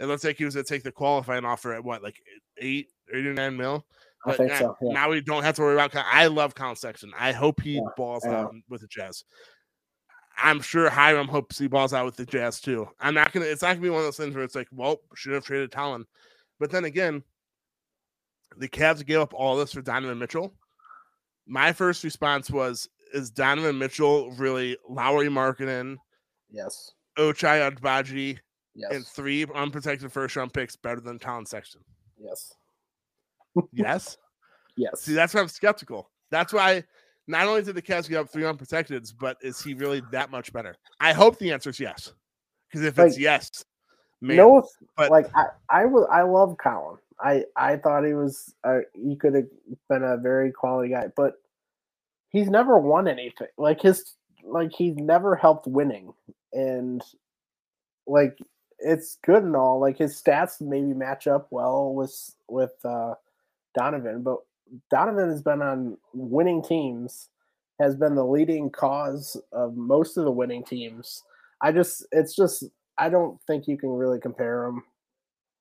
[0.00, 2.16] It looks like he was going to take the qualifying offer at what, like
[2.58, 3.84] eight, eight or nine mil.
[4.24, 4.76] I think now, so.
[4.80, 4.92] Yeah.
[4.92, 5.90] now we don't have to worry about.
[5.90, 7.12] Collin- I love Collin Sexton.
[7.18, 9.24] I hope he Yeah, balls out with the Jazz.
[10.36, 12.88] I'm sure Hiram hopes he balls out with the Jazz too.
[13.00, 13.46] I'm not gonna.
[13.46, 15.72] It's not gonna be one of those things where it's like, well, should have traded
[15.72, 16.04] Talon.
[16.60, 17.22] But then again,
[18.56, 20.54] the Cavs gave up all this for Donovan Mitchell.
[21.46, 25.96] My first response was, is Donovan Mitchell really Lauri Markkanen,
[26.50, 26.92] Yes.
[27.18, 28.38] Ochai Agbaji,
[28.74, 28.92] Yes.
[28.92, 31.82] and three unprotected first round picks better than Collin Sexton?
[32.18, 32.52] yes.
[33.72, 34.16] Yes.
[34.76, 35.00] Yes.
[35.00, 36.08] See, that's why I'm skeptical.
[36.30, 36.84] That's why
[37.26, 40.52] not only did the Cavs give up three unprotecteds, but is he really that much
[40.52, 40.76] better?
[41.00, 42.12] I hope the answer is yes.
[42.70, 43.64] Because if it's yes,
[44.20, 44.62] man, no,
[44.96, 46.96] but like I, I was, I love Collin.
[47.18, 49.46] I, I thought he was, uh, he could have
[49.88, 51.32] been a very quality guy, but
[52.30, 53.48] he's never won anything.
[53.56, 54.14] Like his,
[54.44, 56.12] like he's never helped winning,
[56.52, 57.02] and
[58.06, 58.38] like
[58.78, 59.80] it's good and all.
[59.80, 63.14] Like his stats maybe match up well with with uh,
[63.74, 64.38] Donovan, but
[64.90, 67.28] Donovan has been on winning teams,
[67.80, 71.22] has been the leading cause of most of the winning teams.
[71.62, 72.64] I just, it's just,
[72.98, 74.82] I don't think you can really compare him.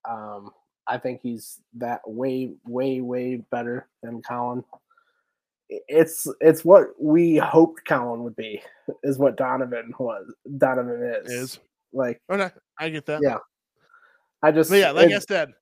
[0.10, 0.52] Um,
[0.88, 4.64] I think he's that way, way, way better than Collin.
[5.70, 8.62] It's it's what we hoped Collin would be,
[9.04, 10.34] is what Donovan was.
[10.58, 11.32] Donovan is.
[11.32, 11.60] is
[11.94, 12.50] like okay.
[12.80, 13.22] I get that.
[13.22, 13.38] Yeah.
[14.44, 15.54] I just But yeah, like I said,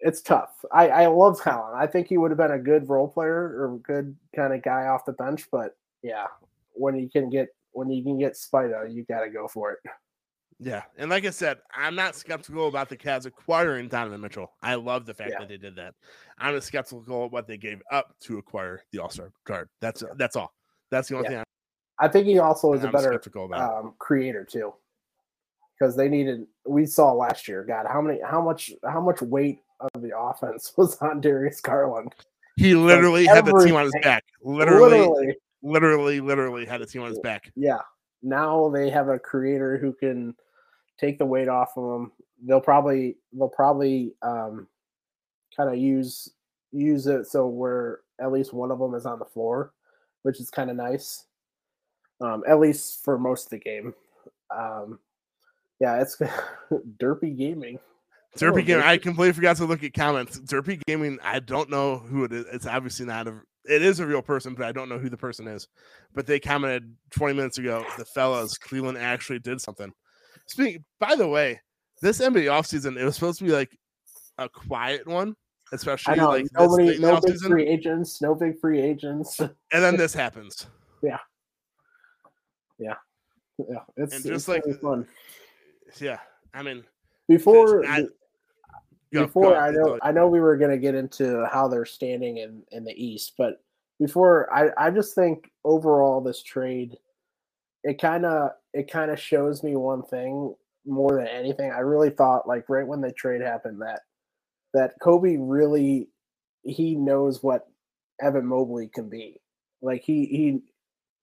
[0.00, 0.64] it's tough.
[0.72, 1.74] I I love Collin.
[1.76, 4.86] I think he would have been a good role player or good kind of guy
[4.86, 5.48] off the bench.
[5.50, 6.26] But yeah,
[6.72, 9.78] when you can get when you can get Spida, you got to go for it.
[10.62, 14.52] Yeah, and like I said, I'm not skeptical about the Cavs acquiring Donovan Mitchell.
[14.62, 15.40] I love the fact Yeah.
[15.40, 15.94] that they did that.
[16.38, 19.68] I'm skeptical of what they gave up to acquire the All Star card.
[19.80, 20.52] That's that's all.
[20.90, 21.38] That's the only Yeah.
[21.38, 21.44] thing
[21.98, 24.72] I think he also I'm, is a I'm better um, creator too,
[25.78, 26.46] because they needed.
[26.66, 27.64] We saw last year.
[27.64, 28.20] God, how many?
[28.24, 28.72] How much?
[28.84, 29.60] How much weight
[29.94, 32.14] of the offense was on Darius Garland?
[32.56, 34.24] he literally had the team on his back.
[34.42, 37.50] Literally, Literally, literally, literally had the team on his back.
[37.56, 37.78] yeah.
[38.22, 40.36] Now they have a creator who can
[41.02, 42.12] take the weight off of them.
[42.46, 44.66] They'll probably they'll probably um,
[45.56, 46.30] kind of use
[46.70, 49.72] use it so where at least one of them is on the floor,
[50.22, 51.26] which is kind of nice.
[52.20, 53.94] Um, at least for most of the game.
[54.56, 55.00] Um,
[55.80, 56.16] yeah, it's
[56.98, 57.78] derpy gaming.
[58.38, 58.84] Derpy Oh, Gaming.
[58.84, 60.38] I completely forgot to look at comments.
[60.38, 61.18] Derpy Gaming.
[61.22, 62.46] I don't know who it is.
[62.52, 63.40] It's obviously not a.
[63.64, 65.68] It is a real person, but I don't know who the person is.
[66.14, 67.84] But they commented 20 minutes ago.
[67.98, 69.92] The fellas, Cleveland actually did something.
[70.52, 70.84] Speaking.
[71.00, 71.60] By the way,
[72.02, 73.76] this NBA offseason, it was supposed to be like
[74.38, 75.34] a quiet one,
[75.72, 77.48] especially know like nobody, no big offseason.
[77.48, 79.40] free agents, no big free agents.
[79.40, 80.66] And then this happens.
[81.02, 81.16] yeah,
[83.96, 85.06] it's, And it's just like really fun.
[86.00, 86.18] Yeah,
[86.54, 86.84] I mean,
[87.28, 88.08] Before I- go-
[89.12, 89.98] go before ahead, I know.
[90.02, 93.62] I know we were gonna get into how they're standing in in the East, but
[94.00, 96.96] before I I just think overall this trade,
[97.84, 100.54] it kind of it kind of shows me one thing
[100.86, 101.70] more than anything.
[101.70, 104.00] I really thought like right when the trade happened that
[104.74, 106.08] that Koby really
[106.62, 107.68] he knows what
[108.20, 109.40] Evan Mobley can be.
[109.80, 110.60] Like he he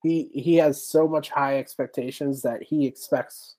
[0.03, 3.55] he he has so much high expectations that he expects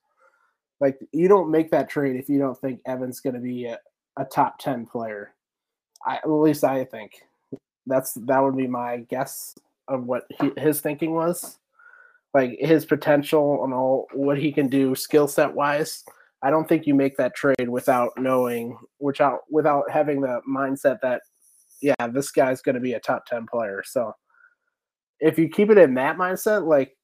[0.80, 3.78] like you don't make that trade if you don't think Evan's going to be a,
[4.18, 5.34] a top 10 player.
[6.06, 7.12] I at least I think.
[7.86, 9.54] That's that would be my guess
[9.88, 11.58] of what he, his thinking was,
[12.34, 16.04] like his potential and all what he can do skill set wise.
[16.42, 21.22] I don't think you make that trade without knowing, without without having the mindset that,
[21.82, 23.82] yeah, this guy's going to be a top ten player.
[23.84, 24.14] So,
[25.18, 26.96] if you keep it in that mindset, like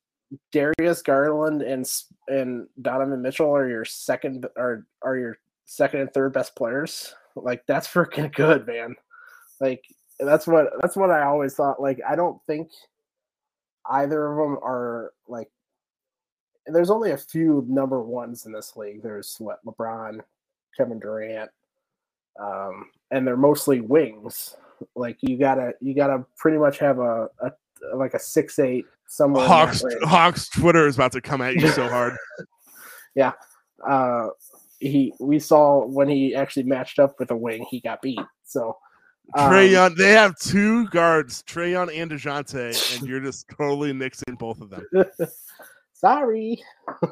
[0.52, 1.90] Darius Garland and
[2.28, 7.14] and Donovan Mitchell are your second are are your second and third best players.
[7.34, 8.94] Like that's freaking good, man.
[9.60, 9.84] Like
[10.18, 11.80] that's what that's what I always thought.
[11.80, 12.70] Like I don't think
[13.90, 15.50] either of them are like.
[16.68, 19.00] There's only a few number ones in this league.
[19.00, 20.20] There's what LeBron,
[20.76, 21.48] Kevin Durant,
[22.40, 24.56] um, and they're mostly wings.
[24.96, 27.52] Like you gotta you gotta pretty much have a, a
[27.94, 29.46] like a six eight somewhere.
[29.46, 29.82] Hawks.
[30.02, 32.16] Hawks Twitter is about to come at you so hard.
[33.14, 33.32] yeah.
[33.86, 34.28] Uh,
[34.78, 38.20] he we saw when he actually matched up with a wing, he got beat.
[38.44, 38.76] So
[39.34, 44.34] Trae um, they have two guards, Trae Young and Dejounte, and you're just totally mixing
[44.36, 44.84] both of them.
[45.92, 46.62] sorry.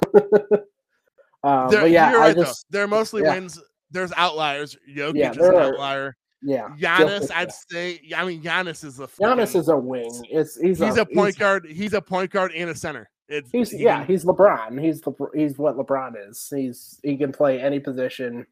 [1.43, 2.79] um, They're, but yeah, you're I right, just though.
[2.79, 3.35] They're mostly yeah.
[3.35, 3.61] wins.
[3.91, 4.77] There's outliers.
[4.89, 6.17] Jokic Yeah, is an outlier.
[6.43, 6.69] yeah.
[6.79, 8.01] Giannis, I'd say.
[8.17, 9.07] I mean, Giannis is a.
[9.07, 10.11] Giannis is a wing.
[10.31, 11.67] It's he's, He's a point he's, guard.
[11.67, 13.11] He's a point guard and a center.
[13.29, 14.81] It's He's he yeah, he's LeBron.
[14.81, 16.47] He's the he's what LeBron is.
[16.55, 18.47] He's he can play any position.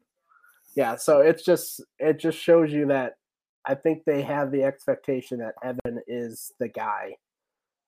[0.75, 3.17] Yeah, so it's just it just shows you that
[3.65, 7.15] I think they have the expectation that Evan is the guy,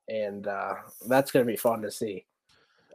[0.08, 0.76] and uh,
[1.08, 2.26] that's going to be fun to see.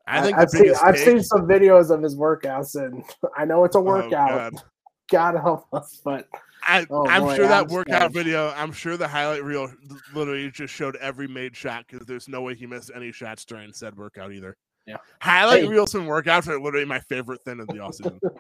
[0.07, 3.05] I think I've seen I've seen some videos of his workouts, and
[3.37, 4.53] I know it's a Oh, workout.
[4.53, 4.62] God.
[5.11, 6.29] God help us, but
[6.62, 8.12] I, Oh, I'm boy, sure that I'm workout scared.
[8.12, 8.53] video.
[8.57, 9.73] I'm sure the highlight reel
[10.14, 13.73] literally just showed every made shot because there's no way he missed any shots during
[13.73, 14.57] said workout either.
[14.87, 14.97] Yeah.
[15.21, 15.69] highlight Hey.
[15.69, 18.19] reels and workouts are literally my favorite thing of the offseason.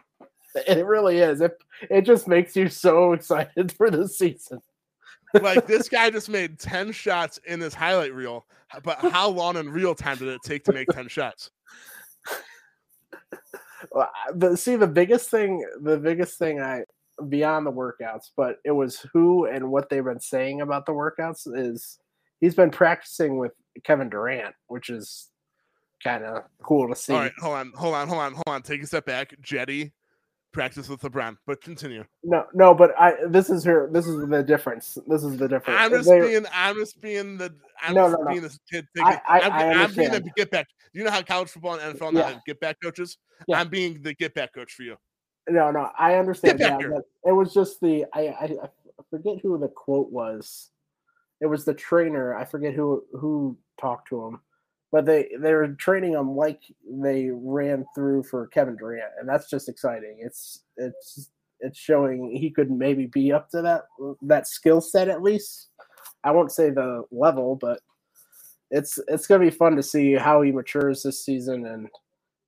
[0.66, 1.40] it really is.
[1.40, 1.56] It
[1.90, 4.60] it just makes you so excited for the season.
[5.40, 8.46] like this guy just made 10 shots in this highlight reel,
[8.82, 11.50] but how long in real time did it take to make 10 shots?
[13.92, 16.82] Well, the see the biggest thing the biggest thing i
[17.30, 21.46] beyond the workouts but it was who and what they've been saying about the workouts
[21.46, 21.98] is
[22.40, 25.30] he's been practicing with kevin durant which is
[26.02, 28.62] kind of cool to see All right, hold on, hold on, hold on, hold on.
[28.62, 29.34] Take a step back.
[29.40, 29.92] Jetty
[30.52, 32.04] practice with LeBron, but continue.
[32.24, 35.78] no no but i this is her this is the difference this is the difference
[35.80, 38.30] I'm just They- being, I'm just being the, I'm No, just no, no.
[38.30, 38.86] being this kid.
[38.98, 40.66] I- Thinking, I- I'm being the get back.
[40.92, 42.30] Do you know how college football and NFL Yeah.
[42.30, 43.16] have get back coaches?
[43.46, 43.60] Yeah.
[43.60, 44.96] I'm being the get back coach for you.
[45.48, 49.68] no no i understand but it was just the I, I i forget who the
[49.68, 50.70] quote was
[51.40, 54.40] it was the trainer i forget who who talked to him
[54.92, 59.48] but they they were training him like they ran through for Kevin Durant, and that's
[59.48, 60.18] just exciting.
[60.20, 63.82] It's it's it's showing he could maybe be up to that
[64.22, 65.68] that skill set at least.
[66.24, 67.80] I won't say the level, but
[68.70, 71.88] it's it's gonna be fun to see how he matures this season, and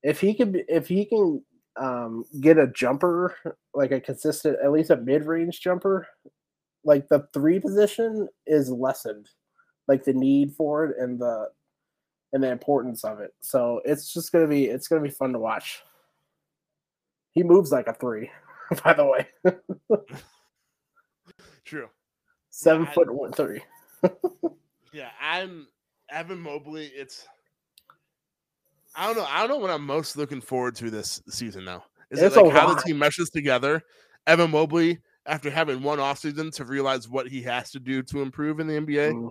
[0.02, 1.42] if he can if he can
[1.80, 3.36] um, get a jumper
[3.74, 6.08] like a consistent at least a mid range jumper,
[6.84, 9.28] like the three position is lessened,
[9.86, 11.46] like the need for it and the
[12.32, 13.34] and the importance of it.
[13.40, 15.82] So it's just gonna be it's gonna be fun to watch.
[17.32, 18.30] He moves like a three,
[18.84, 19.28] by the way.
[21.64, 21.88] True.
[22.50, 23.62] Seven I- foot one three.
[24.94, 25.68] Yeah, I'm
[26.10, 26.84] Evan Mobley.
[26.94, 27.26] It's
[28.94, 29.24] I don't know.
[29.26, 31.82] I don't know what I'm most looking forward to this season though.
[32.10, 33.80] Is It's it like how the team meshes together?
[34.26, 38.60] Evan Mobley, after having one offseason to realize what he has to do to improve
[38.60, 39.12] in the NBA.
[39.14, 39.30] Mm.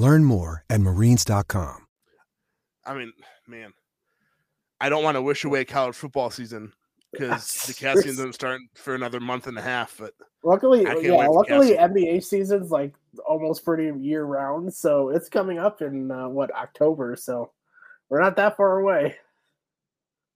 [0.00, 1.86] Learn more at marines.com.
[2.86, 3.12] I mean,
[3.46, 3.74] man,
[4.80, 6.72] I don't want to wish away college football season
[7.12, 9.98] because the cast season doesn't start for another month and a half.
[9.98, 11.28] But Luckily, I yeah.
[11.28, 12.94] Luckily, NBA season's like
[13.28, 17.14] almost pretty year round, so it's coming up in uh, what October.
[17.14, 17.50] So
[18.08, 19.18] we're not that far away.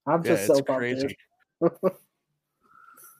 [0.07, 1.15] I'm yeah, just it's so pumped.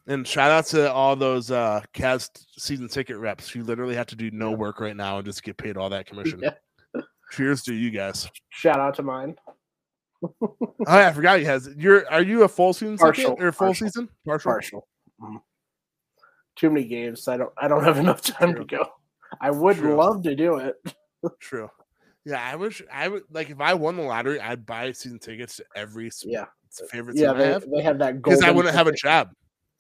[0.07, 2.29] And shout out to all those uh Cavs
[2.59, 5.57] season ticket reps who literally have to do no work right now and just get
[5.57, 6.41] paid all that commission.
[6.43, 7.01] Yeah.
[7.33, 8.29] Cheers to you guys.
[8.51, 9.37] Shout out to mine.
[10.41, 11.69] Oh, yeah, I forgot you has.
[11.77, 13.87] You're are you a full season Partial, ticket or full partial.
[13.87, 14.09] season?
[14.27, 14.53] Partial.
[14.53, 14.89] Partial.
[15.21, 15.37] Mhm.
[16.57, 17.29] Too many games.
[17.29, 17.53] I don't.
[17.59, 18.65] I don't have enough time True.
[18.65, 18.87] to go.
[19.43, 19.97] I would True.
[19.97, 20.77] love to do it.
[21.41, 21.69] True.
[22.25, 25.57] Yeah, I wish I would like if I won the lottery, I'd buy season tickets
[25.57, 26.47] to every Yeah,
[26.91, 27.33] favorite yeah.
[27.33, 29.29] team I They, have they have that because I wouldn't have a job.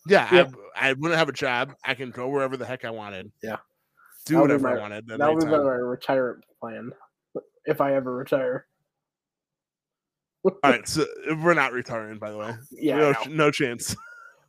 [0.07, 0.29] Yeah.
[0.77, 1.75] I, I wouldn't have a job.
[1.85, 3.31] I can go wherever the heck I wanted.
[3.43, 3.57] Yeah.
[4.27, 5.11] do That'll whatever I wanted.
[5.11, 6.93] at That would be my retirement plan
[7.65, 8.67] if I ever retire.
[10.45, 11.07] All right, so
[11.43, 12.55] we're not retiring, by the way.
[12.71, 13.97] Yeah, no, no chance.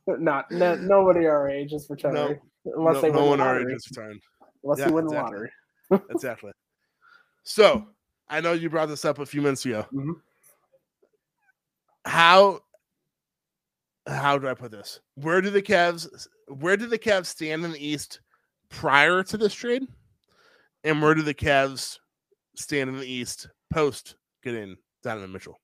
[0.08, 3.60] Not no, nobody our age is retiring unless no, they no win one the our
[3.60, 4.20] age is retiring.
[4.62, 5.16] Unless Yeah, they win exactly.
[5.90, 6.06] the lottery.
[6.10, 6.52] Exactly.
[7.42, 7.88] So
[8.28, 9.84] I know you brought this up a few minutes ago.
[9.92, 10.12] Mhm.
[12.04, 12.60] How
[14.06, 15.00] how do I put this?
[15.14, 18.20] Where do the Cavs where do the Cavs stand in the East
[18.68, 19.82] prior to this trade?
[20.84, 21.98] And where do the Cavs
[22.54, 25.58] stand in the East post getting Donovan Mitchell?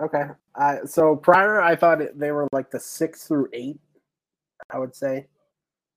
[0.00, 0.24] Okay.
[0.54, 3.78] Uh, so prior, I thought they were like the six through eight.
[4.70, 5.26] I would say,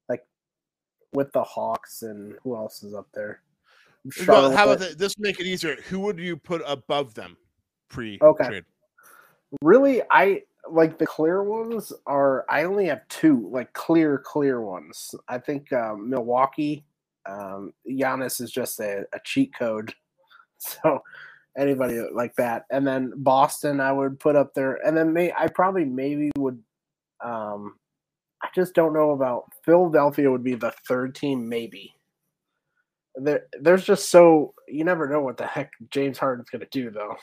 [0.08, 0.24] like
[1.12, 3.40] with the Hawks and who else is up there?
[4.26, 4.98] Well, how about that?
[4.98, 5.76] This make it easier.
[5.88, 7.36] Who would you put above them
[7.88, 8.46] pre Okay.
[8.46, 8.64] trade?
[9.62, 12.44] Really, I like the clear ones are.
[12.48, 15.14] I only have two like clear, clear ones.
[15.28, 16.84] I think um, Milwaukee.
[17.28, 19.92] Um, Giannis is just a, a cheat code.
[20.64, 21.02] So
[21.58, 25.48] anybody like that, and then Boston, I would put up there, and then may I
[25.48, 26.62] probably maybe would.
[27.24, 27.74] Um,
[28.44, 30.30] I just don't know about Philadelphia.
[30.30, 31.92] Would be the third team, maybe.
[33.16, 36.92] There, there's just so you never know what the heck James Harden's going to do,
[36.92, 37.16] though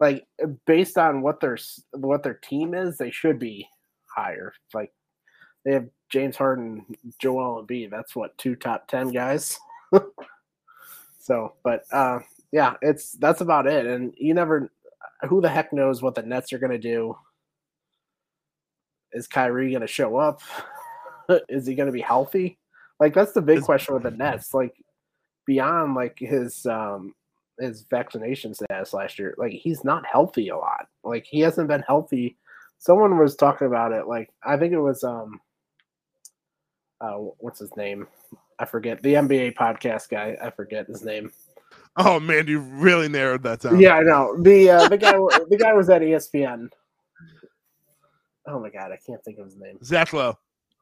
[0.00, 0.26] like
[0.66, 1.58] based on what their
[1.92, 3.68] what their team is, they should be
[4.06, 4.52] higher.
[4.74, 4.92] Like
[5.64, 6.84] they have James Harden,
[7.18, 7.90] Joel Embiid.
[7.90, 9.58] That's what two top ten guys.
[11.18, 12.20] so, but uh,
[12.52, 13.86] yeah, it's that's about it.
[13.86, 14.70] And you never,
[15.28, 17.16] who the heck knows what the Nets are gonna do?
[19.12, 20.40] Is Kyrie gonna show up?
[21.48, 22.58] is he gonna be healthy?
[23.00, 24.52] Like that's the big question with the Nets.
[24.52, 24.74] Like
[25.46, 27.14] beyond like his um
[27.58, 29.34] his vaccination status last year.
[29.38, 30.88] Like he's not healthy a lot.
[31.04, 32.36] Like he hasn't been healthy.
[32.78, 34.06] Someone was talking about it.
[34.06, 35.40] Like I think it was um
[37.00, 38.06] uh what's his name?
[38.58, 40.36] I forget the NBA podcast guy.
[40.42, 41.30] I forget his name.
[41.96, 43.80] Oh man, you really narrowed that down.
[43.80, 45.12] Yeah, I know the uh, the guy.
[45.48, 46.68] the guy was at ESPN.
[48.46, 49.78] Oh my god, I can't think of his name.
[49.82, 50.38] Zach Lowe.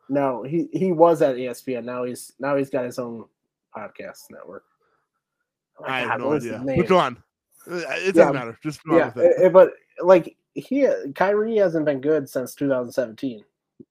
[0.09, 1.85] No, he he was at ESPN.
[1.85, 3.27] Now he's now he's got his own
[3.77, 4.65] podcast network.
[5.81, 6.63] Oh I have no idea.
[6.65, 7.17] But go on.
[7.71, 8.31] Uh, It doesn't Yeah.
[8.33, 8.59] matter.
[8.63, 9.35] Just Yeah, with it.
[9.39, 9.73] eh, eh, but
[10.03, 13.45] like he Kyrie hasn't been good since 2017.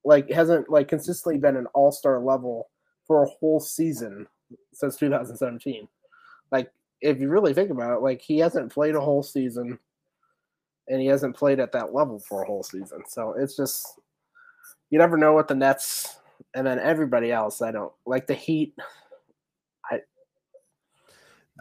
[0.04, 2.70] Like hasn't like consistently been an all star level
[3.06, 4.26] for a whole season
[4.72, 5.86] since 2017.
[6.50, 6.70] Like
[7.02, 9.78] if you really think about it, like he hasn't played a whole season,
[10.88, 13.02] and he hasn't played at that level for a whole season.
[13.06, 13.98] So it's just
[14.90, 16.18] you never know what the Nets
[16.54, 17.60] and then everybody else.
[17.60, 18.74] I don't like the Heat.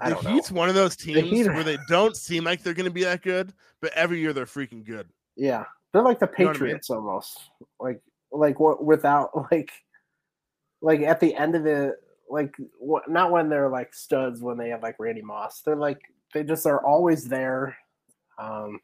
[0.02, 0.32] I the don't know.
[0.32, 3.04] Heat's one of those teams are- where they don't seem like they're going to be
[3.04, 5.08] that good, but every year they're freaking good.
[5.36, 6.60] Yeah, they're like the You know I mean?
[6.62, 7.40] Patriots almost.
[7.80, 9.72] Like like what without like
[10.82, 11.96] like at the end of the
[12.30, 12.56] like
[13.08, 15.62] not when they're like studs when they have like Randy Moss.
[15.62, 16.02] They're like
[16.34, 17.78] they just are always there.
[18.40, 18.80] Um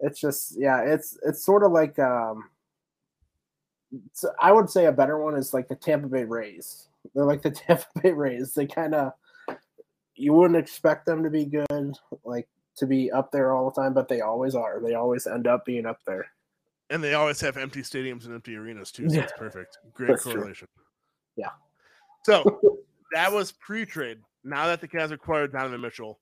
[0.00, 2.50] it's just yeah, it's it's sort of like um
[4.40, 6.88] I would say a better one is like the Tampa Bay Rays.
[7.14, 8.54] They're like the Tampa Bay Rays.
[8.54, 9.12] They kind of
[10.18, 13.94] you wouldn't expect them to be good, like to be up there all the time,
[13.94, 14.80] but they always are.
[14.82, 16.26] They always end up being up there.
[16.90, 19.10] And they always have empty stadiums and empty arenas too.
[19.10, 19.78] So it's perfect.
[19.92, 20.34] Great That's true.
[20.34, 20.68] correlation.
[21.36, 21.50] Yeah.
[22.24, 22.60] So
[23.12, 24.18] that was pre-trade.
[24.44, 26.18] Now that the Cavs acquired Donovan Mitchell,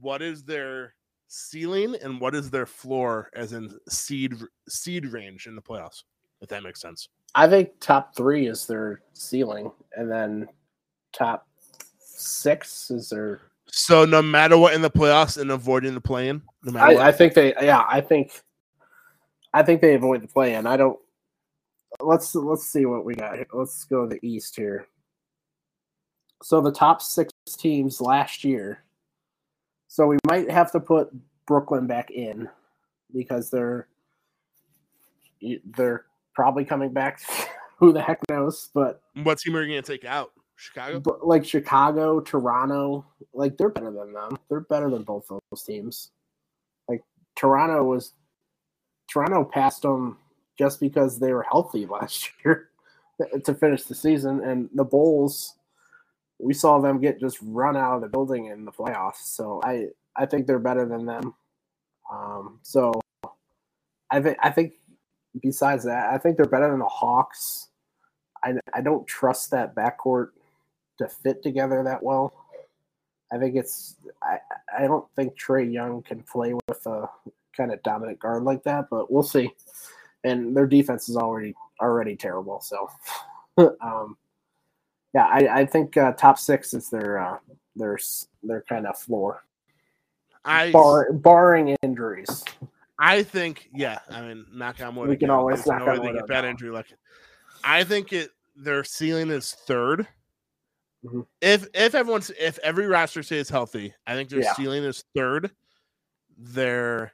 [0.00, 0.94] what is their
[1.28, 4.34] ceiling and what is their floor as in seed
[4.68, 6.02] seed range in the playoffs?
[6.40, 7.08] If that makes sense.
[7.34, 10.48] I think top three is their ceiling, and then
[11.12, 11.47] top
[12.18, 16.72] six is there So no matter what in the playoffs and avoiding the play-in, no
[16.72, 17.02] matter what.
[17.02, 18.42] I, I think they, yeah, I think,
[19.52, 20.98] I think they avoid the play, and I don't.
[22.00, 23.36] Let's let's see what we got.
[23.36, 23.46] here.
[23.52, 24.86] Let's go to the East here.
[26.42, 28.84] So the top six teams last year.
[29.88, 31.08] So we might have to put
[31.46, 32.48] Brooklyn back in
[33.14, 33.88] because they're
[35.76, 36.04] they're
[36.34, 37.20] probably coming back.
[37.78, 38.70] Who the heck knows?
[38.74, 40.32] But what team are you going to take out?
[40.58, 40.98] Chicago.
[40.98, 44.36] but like Chicago, Toronto, like they're better than them.
[44.48, 46.10] They're better than both those teams.
[46.88, 47.02] Like
[47.36, 48.14] Toronto was
[49.08, 50.18] Toronto passed them
[50.58, 52.70] just because they were healthy last year
[53.44, 55.54] to finish the season, and the Bulls,
[56.40, 59.22] we saw them get just run out of the building in the playoffs.
[59.22, 59.86] So I
[60.16, 61.34] I think they're better than them.
[62.12, 63.00] Um, so
[64.10, 64.72] I think I think
[65.40, 67.68] besides that, I think they're better than the Hawks.
[68.42, 70.30] I I don't trust that backcourt
[70.98, 72.34] to fit together that well.
[73.32, 74.38] I think it's I
[74.76, 77.08] I don't think Trae Young can play with a
[77.56, 79.52] kind of dominant guard like that, but we'll see.
[80.24, 82.88] And their defense is already already terrible, so
[83.80, 84.16] um,
[85.14, 87.38] yeah, I, I think uh, top six is their uh,
[87.76, 87.98] their
[88.42, 89.44] their kind of floor,
[90.44, 92.44] I bar, barring injuries.
[93.00, 94.00] I think, yeah.
[94.10, 95.08] I mean, knock on wood.
[95.08, 95.36] We can again.
[95.36, 96.86] always There's knock no on way they wood get bad injury luck.
[97.62, 100.06] I think it their ceiling is 3rd
[101.04, 101.26] Mhm.
[101.40, 104.54] If if everyone's if every roster stays healthy, I think their Yeah.
[104.54, 105.50] ceiling is third.
[106.36, 107.12] Their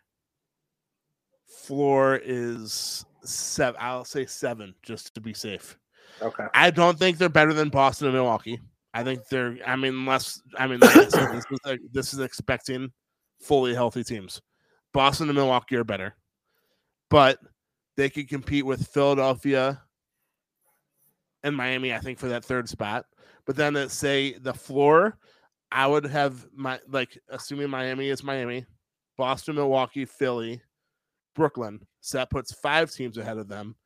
[1.46, 3.80] floor is seven.
[3.80, 5.78] I'll say seven just to be safe.
[6.22, 6.46] Okay.
[6.54, 8.60] I don't think they're better than Boston and Milwaukee.
[8.94, 9.58] I think they're.
[9.66, 12.92] I mean, unless I mean, like I said, this is like, this is expecting
[13.40, 14.40] fully healthy teams.
[14.92, 16.14] Boston and Milwaukee are better,
[17.10, 17.38] but
[17.96, 19.82] they could compete with Philadelphia
[21.44, 21.94] and Miami.
[21.94, 23.06] I think for that third spot.
[23.46, 25.18] But then it say the floor,
[25.70, 28.66] I would have my like assuming Miami is Miami,
[29.16, 30.60] Boston, Milwaukee, Philly,
[31.36, 31.86] Brooklyn.
[32.00, 33.76] So that puts five teams ahead of them.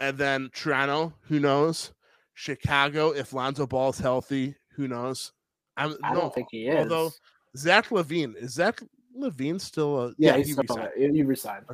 [0.00, 1.92] And then Toronto, who knows?
[2.34, 5.32] Chicago, if Lonzo Ball's healthy, who knows?
[5.76, 6.78] I'm, I don't think he is.
[6.78, 7.10] Although
[7.56, 8.80] Zach LaVine is Zach
[9.16, 11.16] LaVine still a yeah, he he's still, resigned.
[11.16, 11.64] he resigned.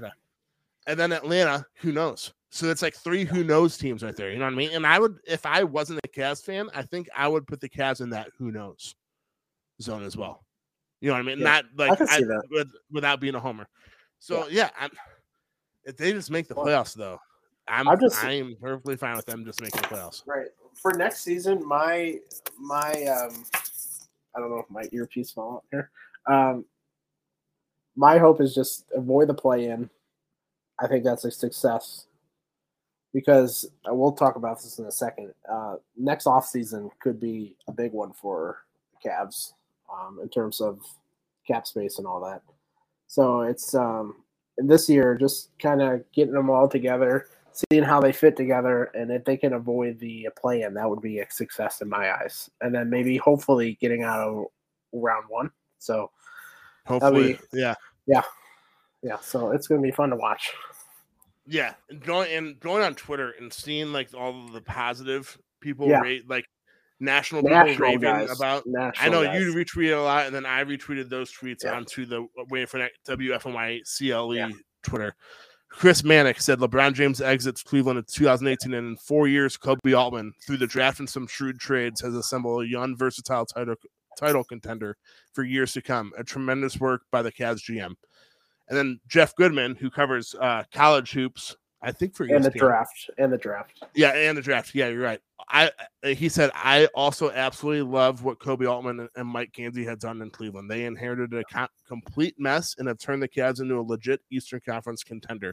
[0.86, 2.32] And then Atlanta, who knows?
[2.50, 4.30] So it's like three who knows teams right there.
[4.30, 4.70] You know what I mean?
[4.72, 7.68] And I would, if I wasn't a Cavs fan, I think I would put the
[7.68, 8.94] Cavs in that who knows
[9.82, 10.44] zone as well.
[11.00, 11.38] You know what I mean?
[11.40, 13.66] Yeah, Not like can I- with, without being a homer.
[14.20, 14.90] So yeah, I'm,
[15.84, 17.18] if they just make the playoffs, though,
[17.66, 20.22] I'm I'm just- I'm perfectly fine with them just making the playoffs.
[20.26, 20.48] Right.
[20.74, 22.18] For next season, my
[22.58, 23.44] my um
[24.34, 25.90] I don't know if my earpiece fell out here.
[26.26, 26.64] Um
[27.96, 29.88] my hope is just avoid the play in.
[30.80, 32.06] I think that's a success.
[33.12, 35.32] Because uh, we'll talk about this in a second.
[35.50, 38.58] Uh next off season could be a big one for
[38.92, 39.52] the Cavs
[39.92, 40.80] um in terms of
[41.46, 42.42] cap space and all that.
[43.06, 44.16] So it's um
[44.58, 49.10] this year just kind of getting them all together seeing how they fit together, and
[49.10, 52.50] if they can avoid the play-in, that would be a success in my eyes.
[52.60, 54.46] And then maybe, hopefully, getting out of
[54.92, 55.50] round one.
[55.78, 56.10] So
[56.86, 57.74] Hopefully, yeah,
[58.06, 58.22] yeah,
[59.20, 60.52] so it's going to be fun to watch.
[61.46, 61.74] yeah.
[61.90, 66.00] And going and going on Twitter and seeing like all of the positive people Yeah.
[66.00, 66.46] rate like
[67.00, 68.64] national people National raving guys, about
[68.98, 69.40] I know guys.
[69.42, 71.74] you retweeted a lot, and then I retweeted those tweets Yeah.
[71.76, 74.50] onto the uh, Waiting for WFNY CLE Yeah.
[74.82, 75.14] Twitter.
[75.68, 80.32] Chris Mannix said LeBron James exits Cleveland in 2018, and in four years, Koby Altman,
[80.46, 83.74] through the draft and some shrewd trades, has assembled a young, versatile title
[84.16, 84.96] title contender
[85.32, 86.12] for years to come.
[86.16, 87.96] A tremendous work by the Cavs GM.
[88.68, 93.10] And then Jeff Goodman, who covers uh, college hoops, I think for and the draft,
[93.18, 93.84] and the draft.
[93.94, 94.74] Yeah, and the draft.
[94.74, 95.20] Yeah, you're right.
[95.50, 95.70] I
[96.02, 99.98] uh, he said I also absolutely love what Koby Altman and- and Mike Gansey had
[99.98, 100.70] done in Cleveland.
[100.70, 104.60] They inherited a co- complete mess and have turned the Cavs into a legit Eastern
[104.66, 105.52] Conference contender.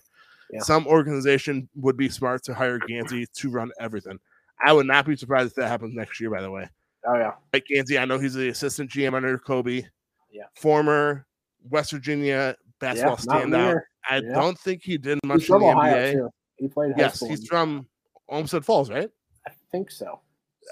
[0.50, 0.62] Yeah.
[0.62, 4.18] Some organization would be smart to hire Gansey to run everything.
[4.66, 6.30] I would not be surprised if that happens next year.
[6.30, 6.70] By the way,
[7.06, 9.86] Oh yeah, Mike Gansey, I know he's the assistant GM under Koby.
[10.32, 10.44] Yeah.
[10.56, 11.26] Former
[11.70, 13.82] West Virginia basketball yeah, standout.
[14.10, 14.34] I Yeah.
[14.34, 16.14] don't think he did much He's in the Ohio NBA.
[16.14, 16.30] too.
[16.58, 17.88] He played high Yes, he's from
[18.28, 19.10] Olmsted Falls, right?
[19.48, 20.20] I think so.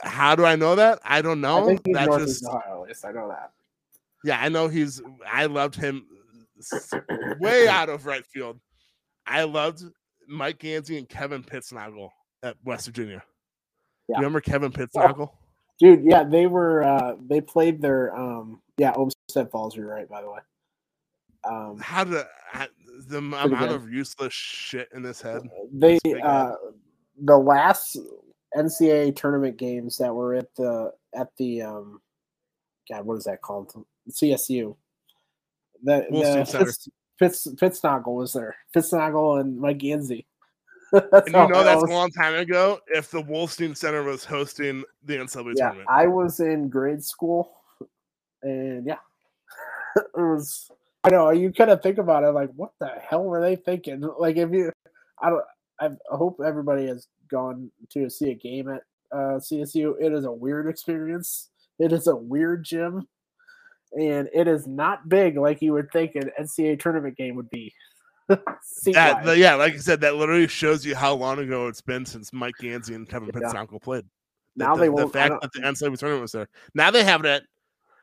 [0.03, 0.99] How do I know that?
[1.03, 1.63] I don't know.
[1.63, 2.85] I think he's that Northeast just Ohio.
[3.05, 3.51] I know that.
[4.23, 5.01] yeah, I know he's.
[5.25, 6.05] I loved him
[7.39, 8.59] way out of right field.
[9.25, 9.83] I loved
[10.27, 12.09] Mike Gansey and Kevin Pittsnogle
[12.43, 13.23] at West Virginia.
[14.07, 14.15] Yeah.
[14.17, 15.31] You remember Kevin Pittsnogle?
[15.79, 20.21] Dude, yeah, they were uh they played their um yeah, Olmsted Falls, you're right, by
[20.21, 20.39] the way.
[21.43, 22.03] Um How
[22.53, 22.67] I,
[23.07, 23.71] the amount good.
[23.71, 25.41] of useless shit in this head?
[25.71, 26.53] they uh
[27.21, 27.97] the last
[28.55, 32.01] NCAA tournament games that were at the at the um
[32.89, 33.71] God, what is that called?
[34.09, 34.75] CSU.
[35.83, 36.65] The, Wolstein the.
[36.65, 38.55] Fitz, Fitz, Fitznagel was there.
[38.75, 40.25] Fitznagel and Mike Gansey.
[40.91, 42.79] And you know that's a long time ago.
[42.87, 47.51] If the Wolstein Center was hosting the NCAA yeah, tournament, I was in grade school,
[48.41, 48.97] and yeah,
[49.95, 50.71] it was.
[51.03, 54.01] I know you kind of think about it, like, what the hell were they thinking?
[54.19, 54.71] Like, if you,
[55.21, 55.43] I don't,
[55.79, 58.81] I hope everybody has gone to see a game at
[59.11, 59.93] uh, CSU.
[59.99, 61.49] It is a weird experience.
[61.79, 63.07] It is a weird gym,
[63.97, 67.73] and it is not big like you would think an NCAA tournament game would be.
[68.27, 72.05] that, the- yeah, like I said, that literally shows you how long ago it's been
[72.05, 73.65] since Mike Gansey and Kevin Yeah.
[73.81, 74.05] Played.
[74.55, 75.15] Now the, they the won't.
[75.15, 76.49] I fact that the NCAA tournament was there.
[76.75, 77.43] Now they have it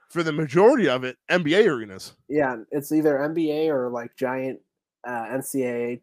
[0.08, 2.14] for the majority of it NBA arenas.
[2.28, 4.60] yeah, it's either NBA or like giant
[5.06, 6.00] uh, NCAA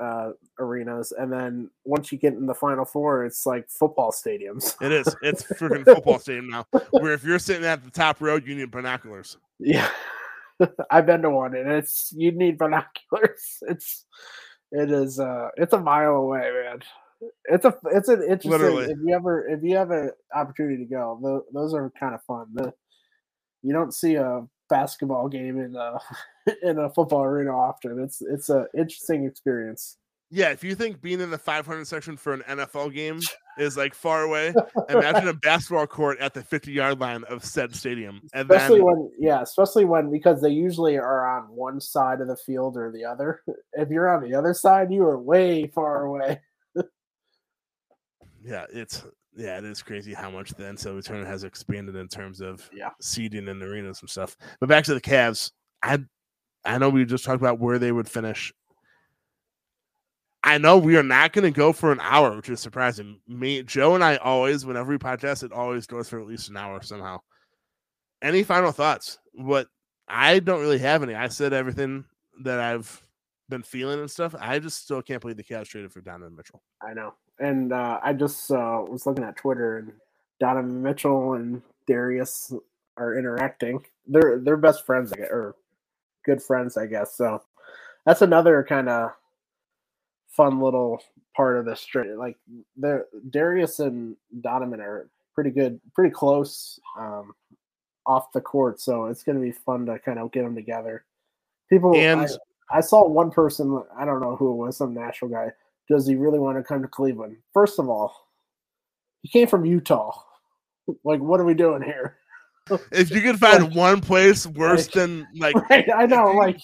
[0.00, 4.80] uh, arenas, and then once you get in the Final Four, it's like football stadiums.
[4.80, 5.14] It is.
[5.20, 6.66] It's freaking football stadium now.
[6.90, 9.36] Where if you're sitting at the top row, you need binoculars.
[9.58, 9.88] Yeah,
[10.90, 13.58] I've been to one, and it's you need binoculars.
[13.68, 14.04] It's
[14.72, 16.80] it is uh it's a mile away, man.
[17.44, 18.50] It's a it's an interesting.
[18.52, 18.84] Literally.
[18.86, 22.22] If you ever if you have an opportunity to go, tho- those are kind of
[22.24, 22.46] fun.
[22.54, 22.72] The,
[23.66, 25.98] you don't see a basketball game in uh,
[26.46, 28.00] a in a football arena often.
[28.00, 29.98] It's it's a interesting experience.
[30.28, 33.20] Yeah, if you think being in the 500 section for an NFL game
[33.58, 34.52] is like far away,
[34.88, 38.20] imagine a basketball court at the 50 yard line of said stadium.
[38.34, 42.28] And Especially then, when yeah, especially when because they usually are on one side of
[42.28, 43.42] the field or the other.
[43.78, 46.40] If you're on the other side, you are way far away.
[48.42, 49.04] yeah, it's
[49.36, 52.90] yeah, it is crazy how much the NCAA tournament has expanded in terms of Yeah.
[53.00, 54.36] seating and arenas and stuff.
[54.60, 55.98] But back to the Cavs, I
[56.64, 58.52] I know we just talked about where they would finish.
[60.42, 63.20] I know we are not going to go for an hour, which is surprising.
[63.26, 66.56] Me, Joe, and I always, whenever we podcast, it always goes for at least an
[66.56, 67.18] hour somehow.
[68.22, 69.18] Any final thoughts?
[69.32, 69.68] What
[70.08, 71.14] I don't really have any.
[71.14, 72.04] I said everything
[72.44, 73.02] that I've
[73.48, 74.34] been feeling and stuff.
[74.38, 76.62] I just still can't believe the Cavs traded for Donovan Mitchell.
[76.80, 77.14] I know.
[77.38, 79.92] And uh, I just uh, was looking at Twitter, and
[80.40, 82.52] Donovan Mitchell and Darius
[82.96, 83.84] are interacting.
[84.06, 85.54] They're they're best friends, I guess, or
[86.24, 87.14] good friends, I guess.
[87.14, 87.42] So
[88.06, 89.10] that's another kind of
[90.28, 91.02] fun little
[91.34, 92.16] part of this trade.
[92.16, 92.36] Like,
[93.30, 97.34] Darius and Donovan are pretty good, pretty close um,
[98.06, 98.80] off the court.
[98.80, 101.04] So it's going to be fun to kind of get them together.
[101.68, 102.20] People, And
[102.70, 105.50] I, I saw one person, I don't know who it was, some Nashville guy.
[105.88, 107.36] Does he really want to come to Cleveland?
[107.52, 108.12] First of all,
[109.22, 110.12] he came from Utah.
[111.04, 112.16] Like, what are we doing here?
[112.92, 115.88] if you could find Like- one place worse like- than like Right?
[115.94, 116.58] I know, like,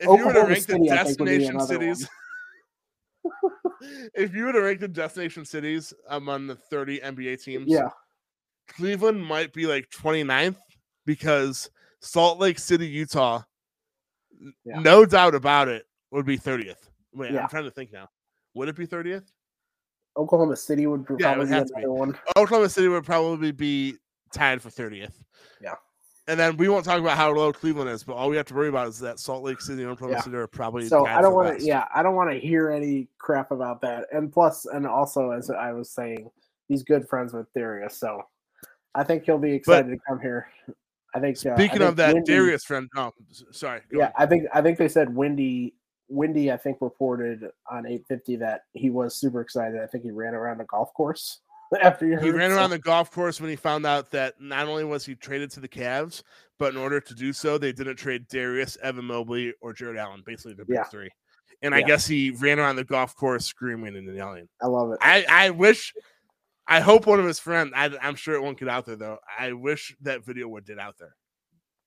[0.00, 2.08] if you were to rank the City, I think, would be destination cities
[4.14, 7.90] if you were to rank the destination cities among the 30 NBA teams, yeah,
[8.68, 10.56] Cleveland might be like 29th
[11.06, 11.70] because
[12.00, 13.42] Salt Lake City, Utah,
[14.64, 14.80] Yeah.
[14.80, 16.76] no doubt about it, would be 30th.
[17.12, 17.42] Wait, Yeah.
[17.42, 18.08] I'm trying to think now.
[18.54, 19.24] Would it be 30th?
[20.16, 21.72] Oklahoma City would Yeah, probably would be have be.
[21.76, 22.18] another one.
[22.36, 23.96] Oklahoma City would probably be
[24.34, 25.12] tied for 30th.
[25.62, 25.74] Yeah.
[26.28, 28.54] And then we won't talk about how low Cleveland is, but all we have to
[28.54, 30.22] worry about is that Salt Lake City and Oklahoma Yeah.
[30.22, 31.64] City are probably So I don't want to.
[31.64, 34.06] Yeah, I don't want to hear any crap about that.
[34.12, 36.30] And plus, and also, as I was saying,
[36.68, 38.22] he's good friends with Darius, so
[38.94, 40.48] I think he'll be excited to come here.
[41.14, 41.36] I think.
[41.44, 42.88] uh, I Speaking think of that, Windy- Darius friend.
[42.96, 43.12] Oh,
[43.50, 43.80] sorry.
[43.92, 44.12] Yeah, ahead.
[44.18, 45.74] I think I think they said Windy.
[46.10, 49.80] Windy, I think reported on 850 that he was super excited.
[49.80, 51.40] I think he ran around the golf course
[51.82, 54.84] after he, ran so- around the golf course when he found out that not only
[54.84, 56.22] was he traded to the Cavs,
[56.58, 60.22] but in order to do so, they didn't trade Darius, Evan Mobley, or Jarrett Allen,
[60.26, 60.84] basically the big Yeah.
[60.84, 61.08] three.
[61.62, 64.48] And I guess he ran around the golf course screaming and yelling.
[64.62, 64.98] I love it.
[65.02, 65.92] I, I wish,
[66.66, 69.18] I hope one of his friends, I, I'm sure it won't get out there though.
[69.38, 71.14] I wish that video would get out there.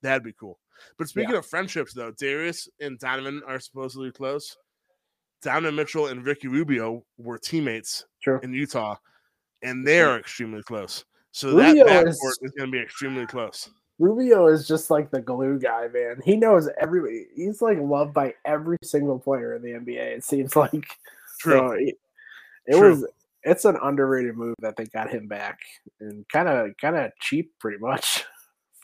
[0.03, 0.59] That'd be cool.
[0.97, 4.55] But speaking of friendships though, Darius and Donovan are supposedly close.
[5.41, 8.39] Donovan Mitchell and Ricky Rubio were teammates True.
[8.43, 8.95] in Utah,
[9.61, 11.03] and they are extremely close.
[11.31, 13.69] So Rubio that is- backcourt is going to be extremely close.
[13.99, 16.19] Rubio is just like the glue guy, man.
[16.25, 17.27] He knows everybody.
[17.35, 20.17] He's like loved by every single player in the NBA.
[20.17, 20.85] It seems like.
[21.39, 21.57] True.
[21.59, 21.95] So it,
[22.65, 22.89] it True.
[22.89, 23.07] was.
[23.43, 25.59] It's an underrated move that they got him back
[25.99, 28.23] and kind of kind of cheap, pretty much,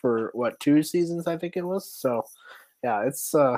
[0.01, 1.91] for what two seasons I think it was.
[1.91, 2.23] So,
[2.83, 3.33] yeah, it's.
[3.35, 3.57] uh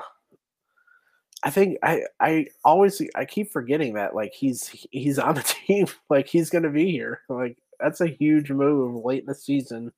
[1.43, 5.87] I think I I always I keep forgetting that like he's he's on the team
[6.09, 9.91] like he's gonna be here like that's a huge move late in the season.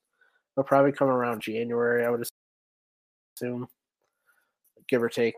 [0.56, 2.26] He'll probably come around January I would
[3.38, 3.68] assume,
[4.88, 5.36] give or take.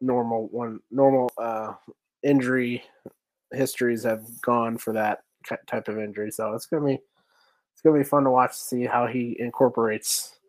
[0.00, 1.74] Normal one normal uh
[2.22, 2.82] injury
[3.52, 5.20] histories have gone for that
[5.68, 6.98] type of injury, so it's gonna be
[7.78, 10.40] it's gonna be fun to watch to see how he incorporates.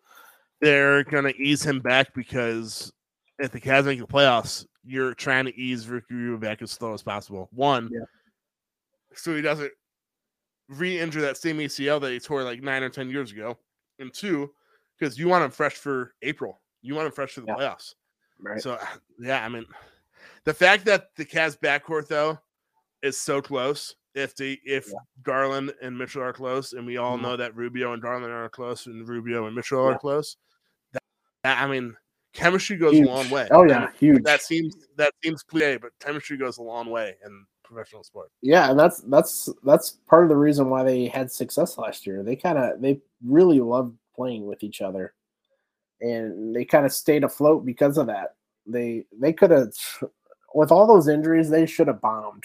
[0.61, 2.91] They're going to ease him back because
[3.37, 6.91] if the Cavs make the playoffs, you're trying to ease Ricky Rubio back as slow
[6.93, 7.47] as possible.
[7.51, 7.99] One, Yeah.
[9.13, 9.71] so he doesn't
[10.69, 13.57] re-injure that same ACL that he tore like nine or ten years ago,
[13.99, 14.51] and two,
[14.97, 16.59] because you want him fresh for April.
[16.81, 17.55] You want him fresh for the Yeah.
[17.55, 17.93] playoffs.
[18.39, 18.59] Right.
[18.59, 19.65] So ah, yeah, I mean,
[20.45, 22.39] the fact that the Cavs backcourt though
[23.01, 23.95] is so close.
[24.15, 24.99] If they if Yeah.
[25.23, 27.21] Garland and Mitchell are close, and we all Mhm.
[27.21, 30.35] know that Rubio and Garland are close, and Rubio and Mitchell are close,
[30.93, 31.03] that,
[31.43, 31.95] that- I mean,
[32.33, 33.07] chemistry goes Huge.
[33.07, 33.47] a long way.
[33.51, 34.23] Oh And yeah, huge.
[34.23, 38.31] that seems that seems cliche, but chemistry goes a long way in professional sport.
[38.41, 42.23] Yeah, and that's that's that's part of the reason why they had success last year.
[42.23, 45.13] They kind of they really loved playing with each other,
[46.01, 48.35] and they kind of stayed afloat because of that.
[48.65, 49.71] They they could have
[50.55, 52.43] with all those injuries, they should have bombed.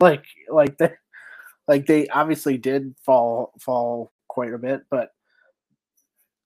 [0.00, 0.90] Like like they
[1.66, 5.10] like they obviously did fall fall quite a bit, but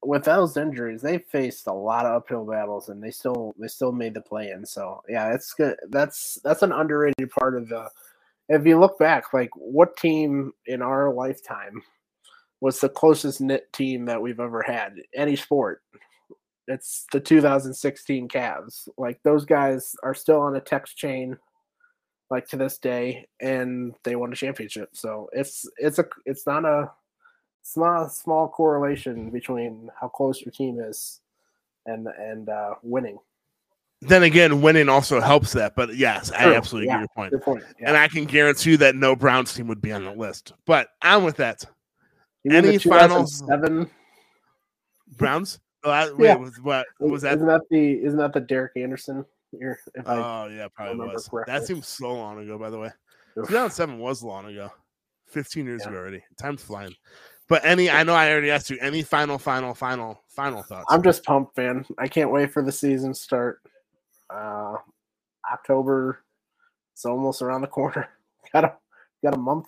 [0.05, 3.92] with those injuries, they faced a lot of uphill battles, and they still they still
[3.92, 4.66] made the play in.
[4.66, 5.76] So yeah, it's good.
[5.90, 7.88] That's that's an underrated part of the.
[8.48, 11.82] If you look back, like what team in our lifetime
[12.61, 15.82] was the closest knit team that we've ever had any sport?
[16.66, 18.88] It's the 2016 Cavs.
[18.98, 21.38] Like those guys are still on a text chain,
[22.33, 24.89] like to this day, and they won a championship.
[24.95, 26.91] So it's it's a it's not a
[27.61, 31.20] it's not a small correlation between how close your team is
[31.87, 33.18] and and uh, winning.
[34.01, 35.76] Then again, winning also helps that.
[35.76, 36.39] But yes, True.
[36.53, 37.43] I absolutely Yeah, get your point.
[37.45, 37.64] Point.
[37.78, 37.89] Yeah.
[37.89, 40.55] And I can guarantee you that no Browns team would be on the list.
[40.66, 41.64] But I'm with that.
[42.43, 43.89] You any final- seven
[45.18, 45.61] Browns?
[45.85, 46.37] Oh, I- wait, Yeah.
[46.37, 47.37] was what was that?
[47.37, 49.78] Isn't that the isn't that the Derek Anderson year?
[49.94, 51.28] If I, Oh yeah, probably was.
[51.46, 52.90] That seems so long ago, by the way.
[53.38, 53.46] Oof.
[53.48, 54.70] 2007 was long ago.
[55.28, 55.90] 15 years Yeah.
[55.90, 56.22] ago already.
[56.38, 56.94] Time's flying.
[57.48, 58.78] But any, I know I already asked you.
[58.80, 60.86] Any final, final, final, final thoughts?
[60.88, 61.84] I'm just pumped, man.
[61.98, 63.61] I can't wait for the season to start.
[64.30, 64.76] Uh,
[65.50, 66.20] October,
[66.94, 68.09] it's almost around the corner.
[68.53, 68.74] got a
[69.22, 69.66] got a month.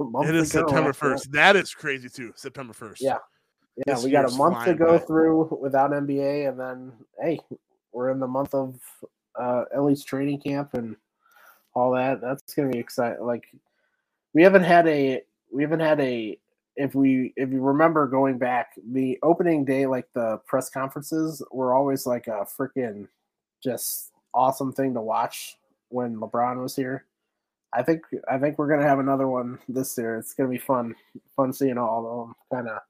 [0.00, 1.30] A month it is September 1st.
[1.30, 2.32] That is crazy too.
[2.36, 2.96] September 1st.
[3.00, 3.16] Yeah.
[3.86, 5.04] Yeah, This we got a month to go by.
[5.04, 7.38] through without NBA, and then hey,
[7.92, 8.78] we're in the month of
[9.38, 10.96] uh, at least training camp and
[11.74, 12.20] all that.
[12.20, 13.24] That's gonna be exciting.
[13.24, 13.46] Like
[14.34, 15.22] we haven't had a
[15.52, 16.38] we haven't had a
[16.76, 21.74] if we if you remember going back the opening day like the press conferences were
[21.74, 23.08] always like a freaking
[23.62, 25.56] just awesome thing to watch
[25.88, 27.06] when LeBron was here.
[27.72, 30.16] I think I think we're gonna have another one this year.
[30.16, 30.94] It's gonna be fun,
[31.34, 32.80] fun seeing all of them kind of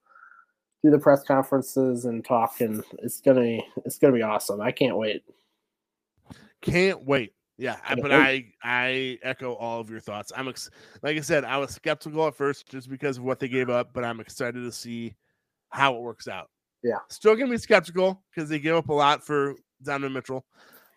[0.84, 4.60] do the press conferences and talk, and it's gonna be it's gonna be awesome.
[4.60, 5.24] I can't wait.
[6.62, 7.32] Can't wait.
[7.58, 8.12] Yeah, I, but.
[8.12, 10.30] I I echo all of your thoughts.
[10.36, 10.68] I'm ex-
[11.02, 13.90] like I said, I was skeptical at first just because of what they gave up,
[13.94, 15.14] but I'm excited to see
[15.70, 16.50] how it works out.
[16.82, 16.98] Yeah.
[17.08, 20.44] still gonna be skeptical because they gave up a lot for Donovan Mitchell,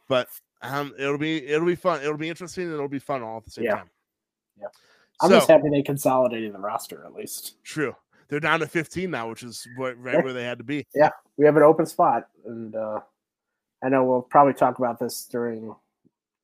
[0.09, 0.27] but
[0.61, 2.01] um, it'll be it'll be fun.
[2.01, 2.65] It'll be interesting.
[2.65, 3.75] and It'll be fun all at the same Yeah.
[3.75, 3.89] time.
[4.59, 4.67] Yeah.
[5.21, 7.63] I'm So, just happy they consolidated the roster at least.
[7.63, 7.95] true.
[8.27, 10.21] They're down to 15 now, which is what, right Yeah.
[10.23, 10.85] where they had to be.
[10.93, 12.99] Yeah, we have an open spot, and uh,
[13.83, 15.73] I know we'll probably talk about this during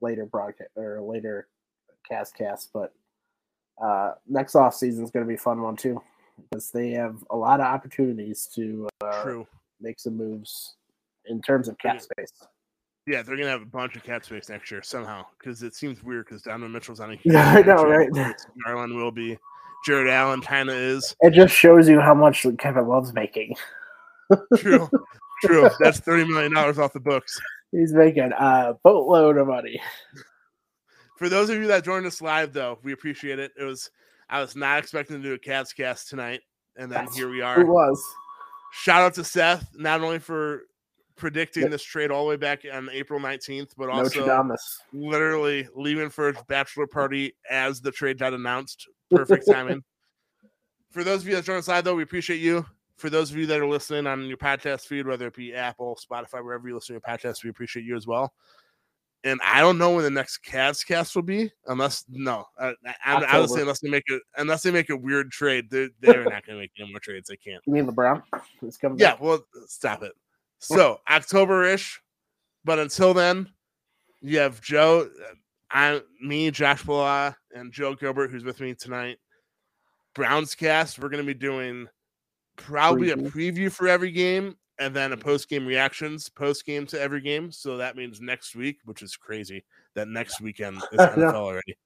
[0.02, 1.48] later broadcast or later
[2.08, 2.94] cast cast, but
[3.84, 6.02] uh, next off season is going to be a fun one too
[6.50, 9.44] because they have a lot of opportunities to uh,
[9.82, 10.76] make some moves
[11.26, 12.32] in terms of cap space.
[13.08, 16.04] Yeah, they're gonna have a bunch of cap space next year somehow because it seems
[16.04, 18.10] weird because Donovan Mitchell's on a huge Yeah, I know, right?
[18.64, 19.38] Garland will be.
[19.86, 21.16] Jarrett Allen kind of is.
[21.22, 23.56] It just shows you how much Kevin Love's making.
[24.58, 24.90] True.
[25.44, 25.70] True.
[25.80, 27.40] That's thirty million dollars off the books.
[27.72, 29.82] He's making a boatload of money.
[31.18, 33.52] For those of you that joined us live, though, we appreciate it.
[33.60, 33.90] It was
[34.30, 36.42] I was not expecting to do a Cats cast tonight,
[36.78, 37.62] and then That's here we are.
[37.62, 38.02] It was.
[38.74, 40.64] Shout out to Seth, not only for
[41.16, 41.72] predicting Yep.
[41.72, 44.54] this trade all the way back on April nineteenth, but also
[44.92, 48.88] literally leaving for his bachelor party as the trade got announced.
[49.12, 49.84] Perfect timing.
[50.92, 52.66] For those of you that joined us live, though, we appreciate you.
[52.98, 55.98] For those of you that are listening on your podcast feed, whether it be Apple,
[56.00, 58.34] Spotify, wherever you listen to your podcast, we appreciate you as well.
[59.26, 62.74] And I don't know when the next Cavs cast will be, unless no, I,
[63.04, 65.90] I, I would say unless they make it unless they make a weird trade, they're,
[66.00, 67.28] they're not going to make any more trades.
[67.28, 67.62] They can't.
[67.66, 68.22] You mean LeBron?
[68.62, 69.22] He's coming Yeah, back.
[69.22, 70.14] well, stop it.
[70.60, 72.02] So October ish,
[72.64, 73.50] but until then,
[74.22, 75.34] you have Joe, uh,
[75.70, 79.18] I, me, Josh Poloha, and Joe Gilbert, who's with me tonight.
[80.16, 80.98] Browns cast.
[80.98, 81.88] We're going to be doing
[82.56, 83.32] probably a Preview.
[83.32, 85.28] preview for every game, and then a mm-hmm.
[85.28, 87.52] post game reactions post game to every game.
[87.52, 89.64] So that means next week, which is crazy.
[89.96, 90.84] That next weekend is.
[91.00, 91.78] NFL already.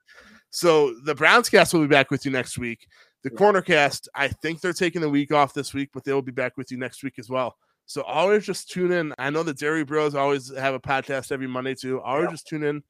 [0.52, 2.88] So the Browns cast will be back with you next week.
[3.24, 6.22] The corner cast, I think they're taking the week off this week, but they will
[6.22, 7.56] be back with you next week as well.
[7.86, 9.14] So always just tune in.
[9.18, 12.02] I know the Dairy Bros always have a podcast every Monday too.
[12.02, 12.32] Always Yeah.
[12.32, 12.84] just tune in.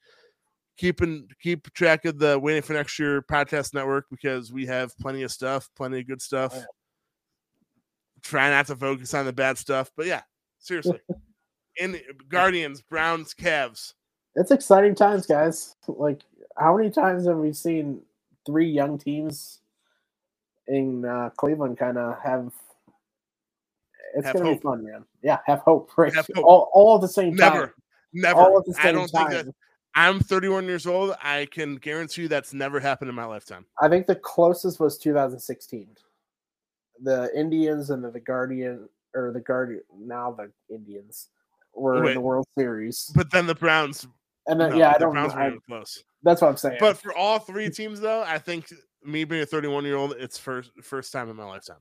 [0.78, 5.24] Keeping keep track of the waiting for next year podcast network because we have plenty
[5.24, 6.54] of stuff, plenty of good oh, stuff.
[6.56, 6.66] yeah.
[8.24, 10.22] Try not to focus on the bad stuff, but yeah,
[10.60, 11.00] seriously.
[11.78, 12.00] In
[12.30, 13.94] Guardians, Browns, Cavs.
[14.36, 15.76] It's exciting times, guys.
[15.88, 16.22] Like,
[16.58, 18.02] how many times have we seen
[18.46, 19.60] three young teams
[20.68, 22.52] in uh, Cleveland kind of have?
[24.16, 24.58] It's Have gonna hope.
[24.60, 25.06] be fun, man.
[25.24, 25.92] Yeah, have hope.
[25.98, 26.46] Right, Have hope.
[26.46, 27.54] All, all at the same time.
[27.54, 27.76] Never,
[28.14, 28.40] never.
[28.40, 29.30] All at the I don't time.
[29.30, 29.56] think that
[29.96, 31.16] I'm 31 years old.
[31.22, 33.66] I can guarantee you that's never happened in my lifetime.
[33.82, 35.88] I think the closest was 2016.
[37.02, 41.30] The Indians and the, the Guardian or the Guardian now the Indians
[41.74, 42.10] were Wait.
[42.10, 43.12] in the World Series.
[43.16, 44.08] But then the Browns
[44.48, 45.12] And then No, yeah, I the don't.
[45.14, 45.40] Browns know.
[45.40, 46.04] were I, close.
[46.24, 46.78] that's what I'm saying.
[46.80, 48.72] But for all three teams, though, I think
[49.04, 51.78] me being a 31 year old, it's first first time in my lifetime.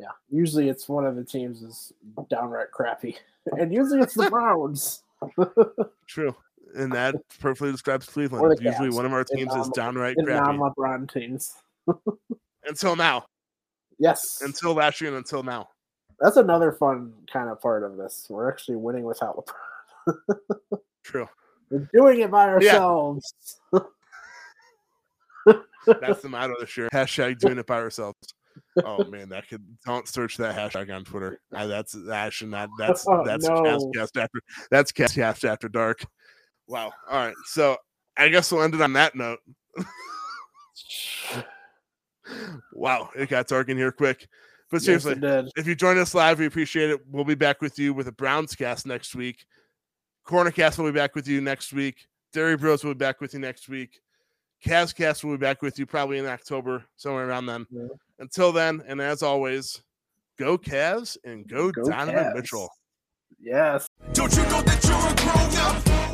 [0.00, 1.92] yeah, usually it's one of the teams is
[2.30, 3.16] downright crappy,
[3.52, 5.02] and usually it's the Browns.
[6.08, 6.34] True.
[6.76, 8.58] And that perfectly describes Cleveland.
[8.60, 8.94] Usually Cavs.
[8.94, 10.56] one of our teams is downright crappy.
[10.58, 11.54] non-LeBron teams.
[12.66, 13.26] Until now.
[13.98, 15.68] Yes, Until last year and until now.
[16.20, 18.26] that's another fun kind of part of this.
[18.28, 19.36] We're actually winning without
[20.06, 20.78] LeBron.
[21.04, 21.28] True.
[21.70, 22.52] We're doing it by Yeah.
[22.76, 23.60] ourselves.
[25.86, 26.88] That's the motto this year.
[26.92, 28.16] Hashtag doing it by ourselves.
[28.84, 31.40] Oh man, that could don't search that hashtag on Twitter.
[31.52, 33.62] I, that's that should not that's Oh, that's no.
[33.62, 34.40] cast, cast after
[34.70, 36.04] that's cast, cast after dark.
[36.68, 36.92] Wow.
[37.10, 37.34] All right.
[37.46, 37.76] So
[38.16, 39.40] I guess we'll end it on that note.
[42.72, 44.28] wow, it got dark in here quick.
[44.70, 45.50] But seriously, it did.
[45.56, 47.00] if you join us live, we appreciate it.
[47.08, 49.44] We'll be back with you with a Browns cast next week.
[50.24, 52.06] Corner cast will be back with you next week.
[52.32, 54.00] Dairy Bros will be back with you next week.
[54.64, 57.66] Cavs cast will be back with you probably in October, somewhere around then.
[57.70, 57.86] Yeah.
[58.18, 59.82] Until then, and as always,
[60.38, 62.34] go Cavs and go, Go Donovan Cavs.
[62.34, 62.70] Mitchell.
[63.38, 63.86] Yes.
[64.14, 65.93] Don't you know that you're a grown up?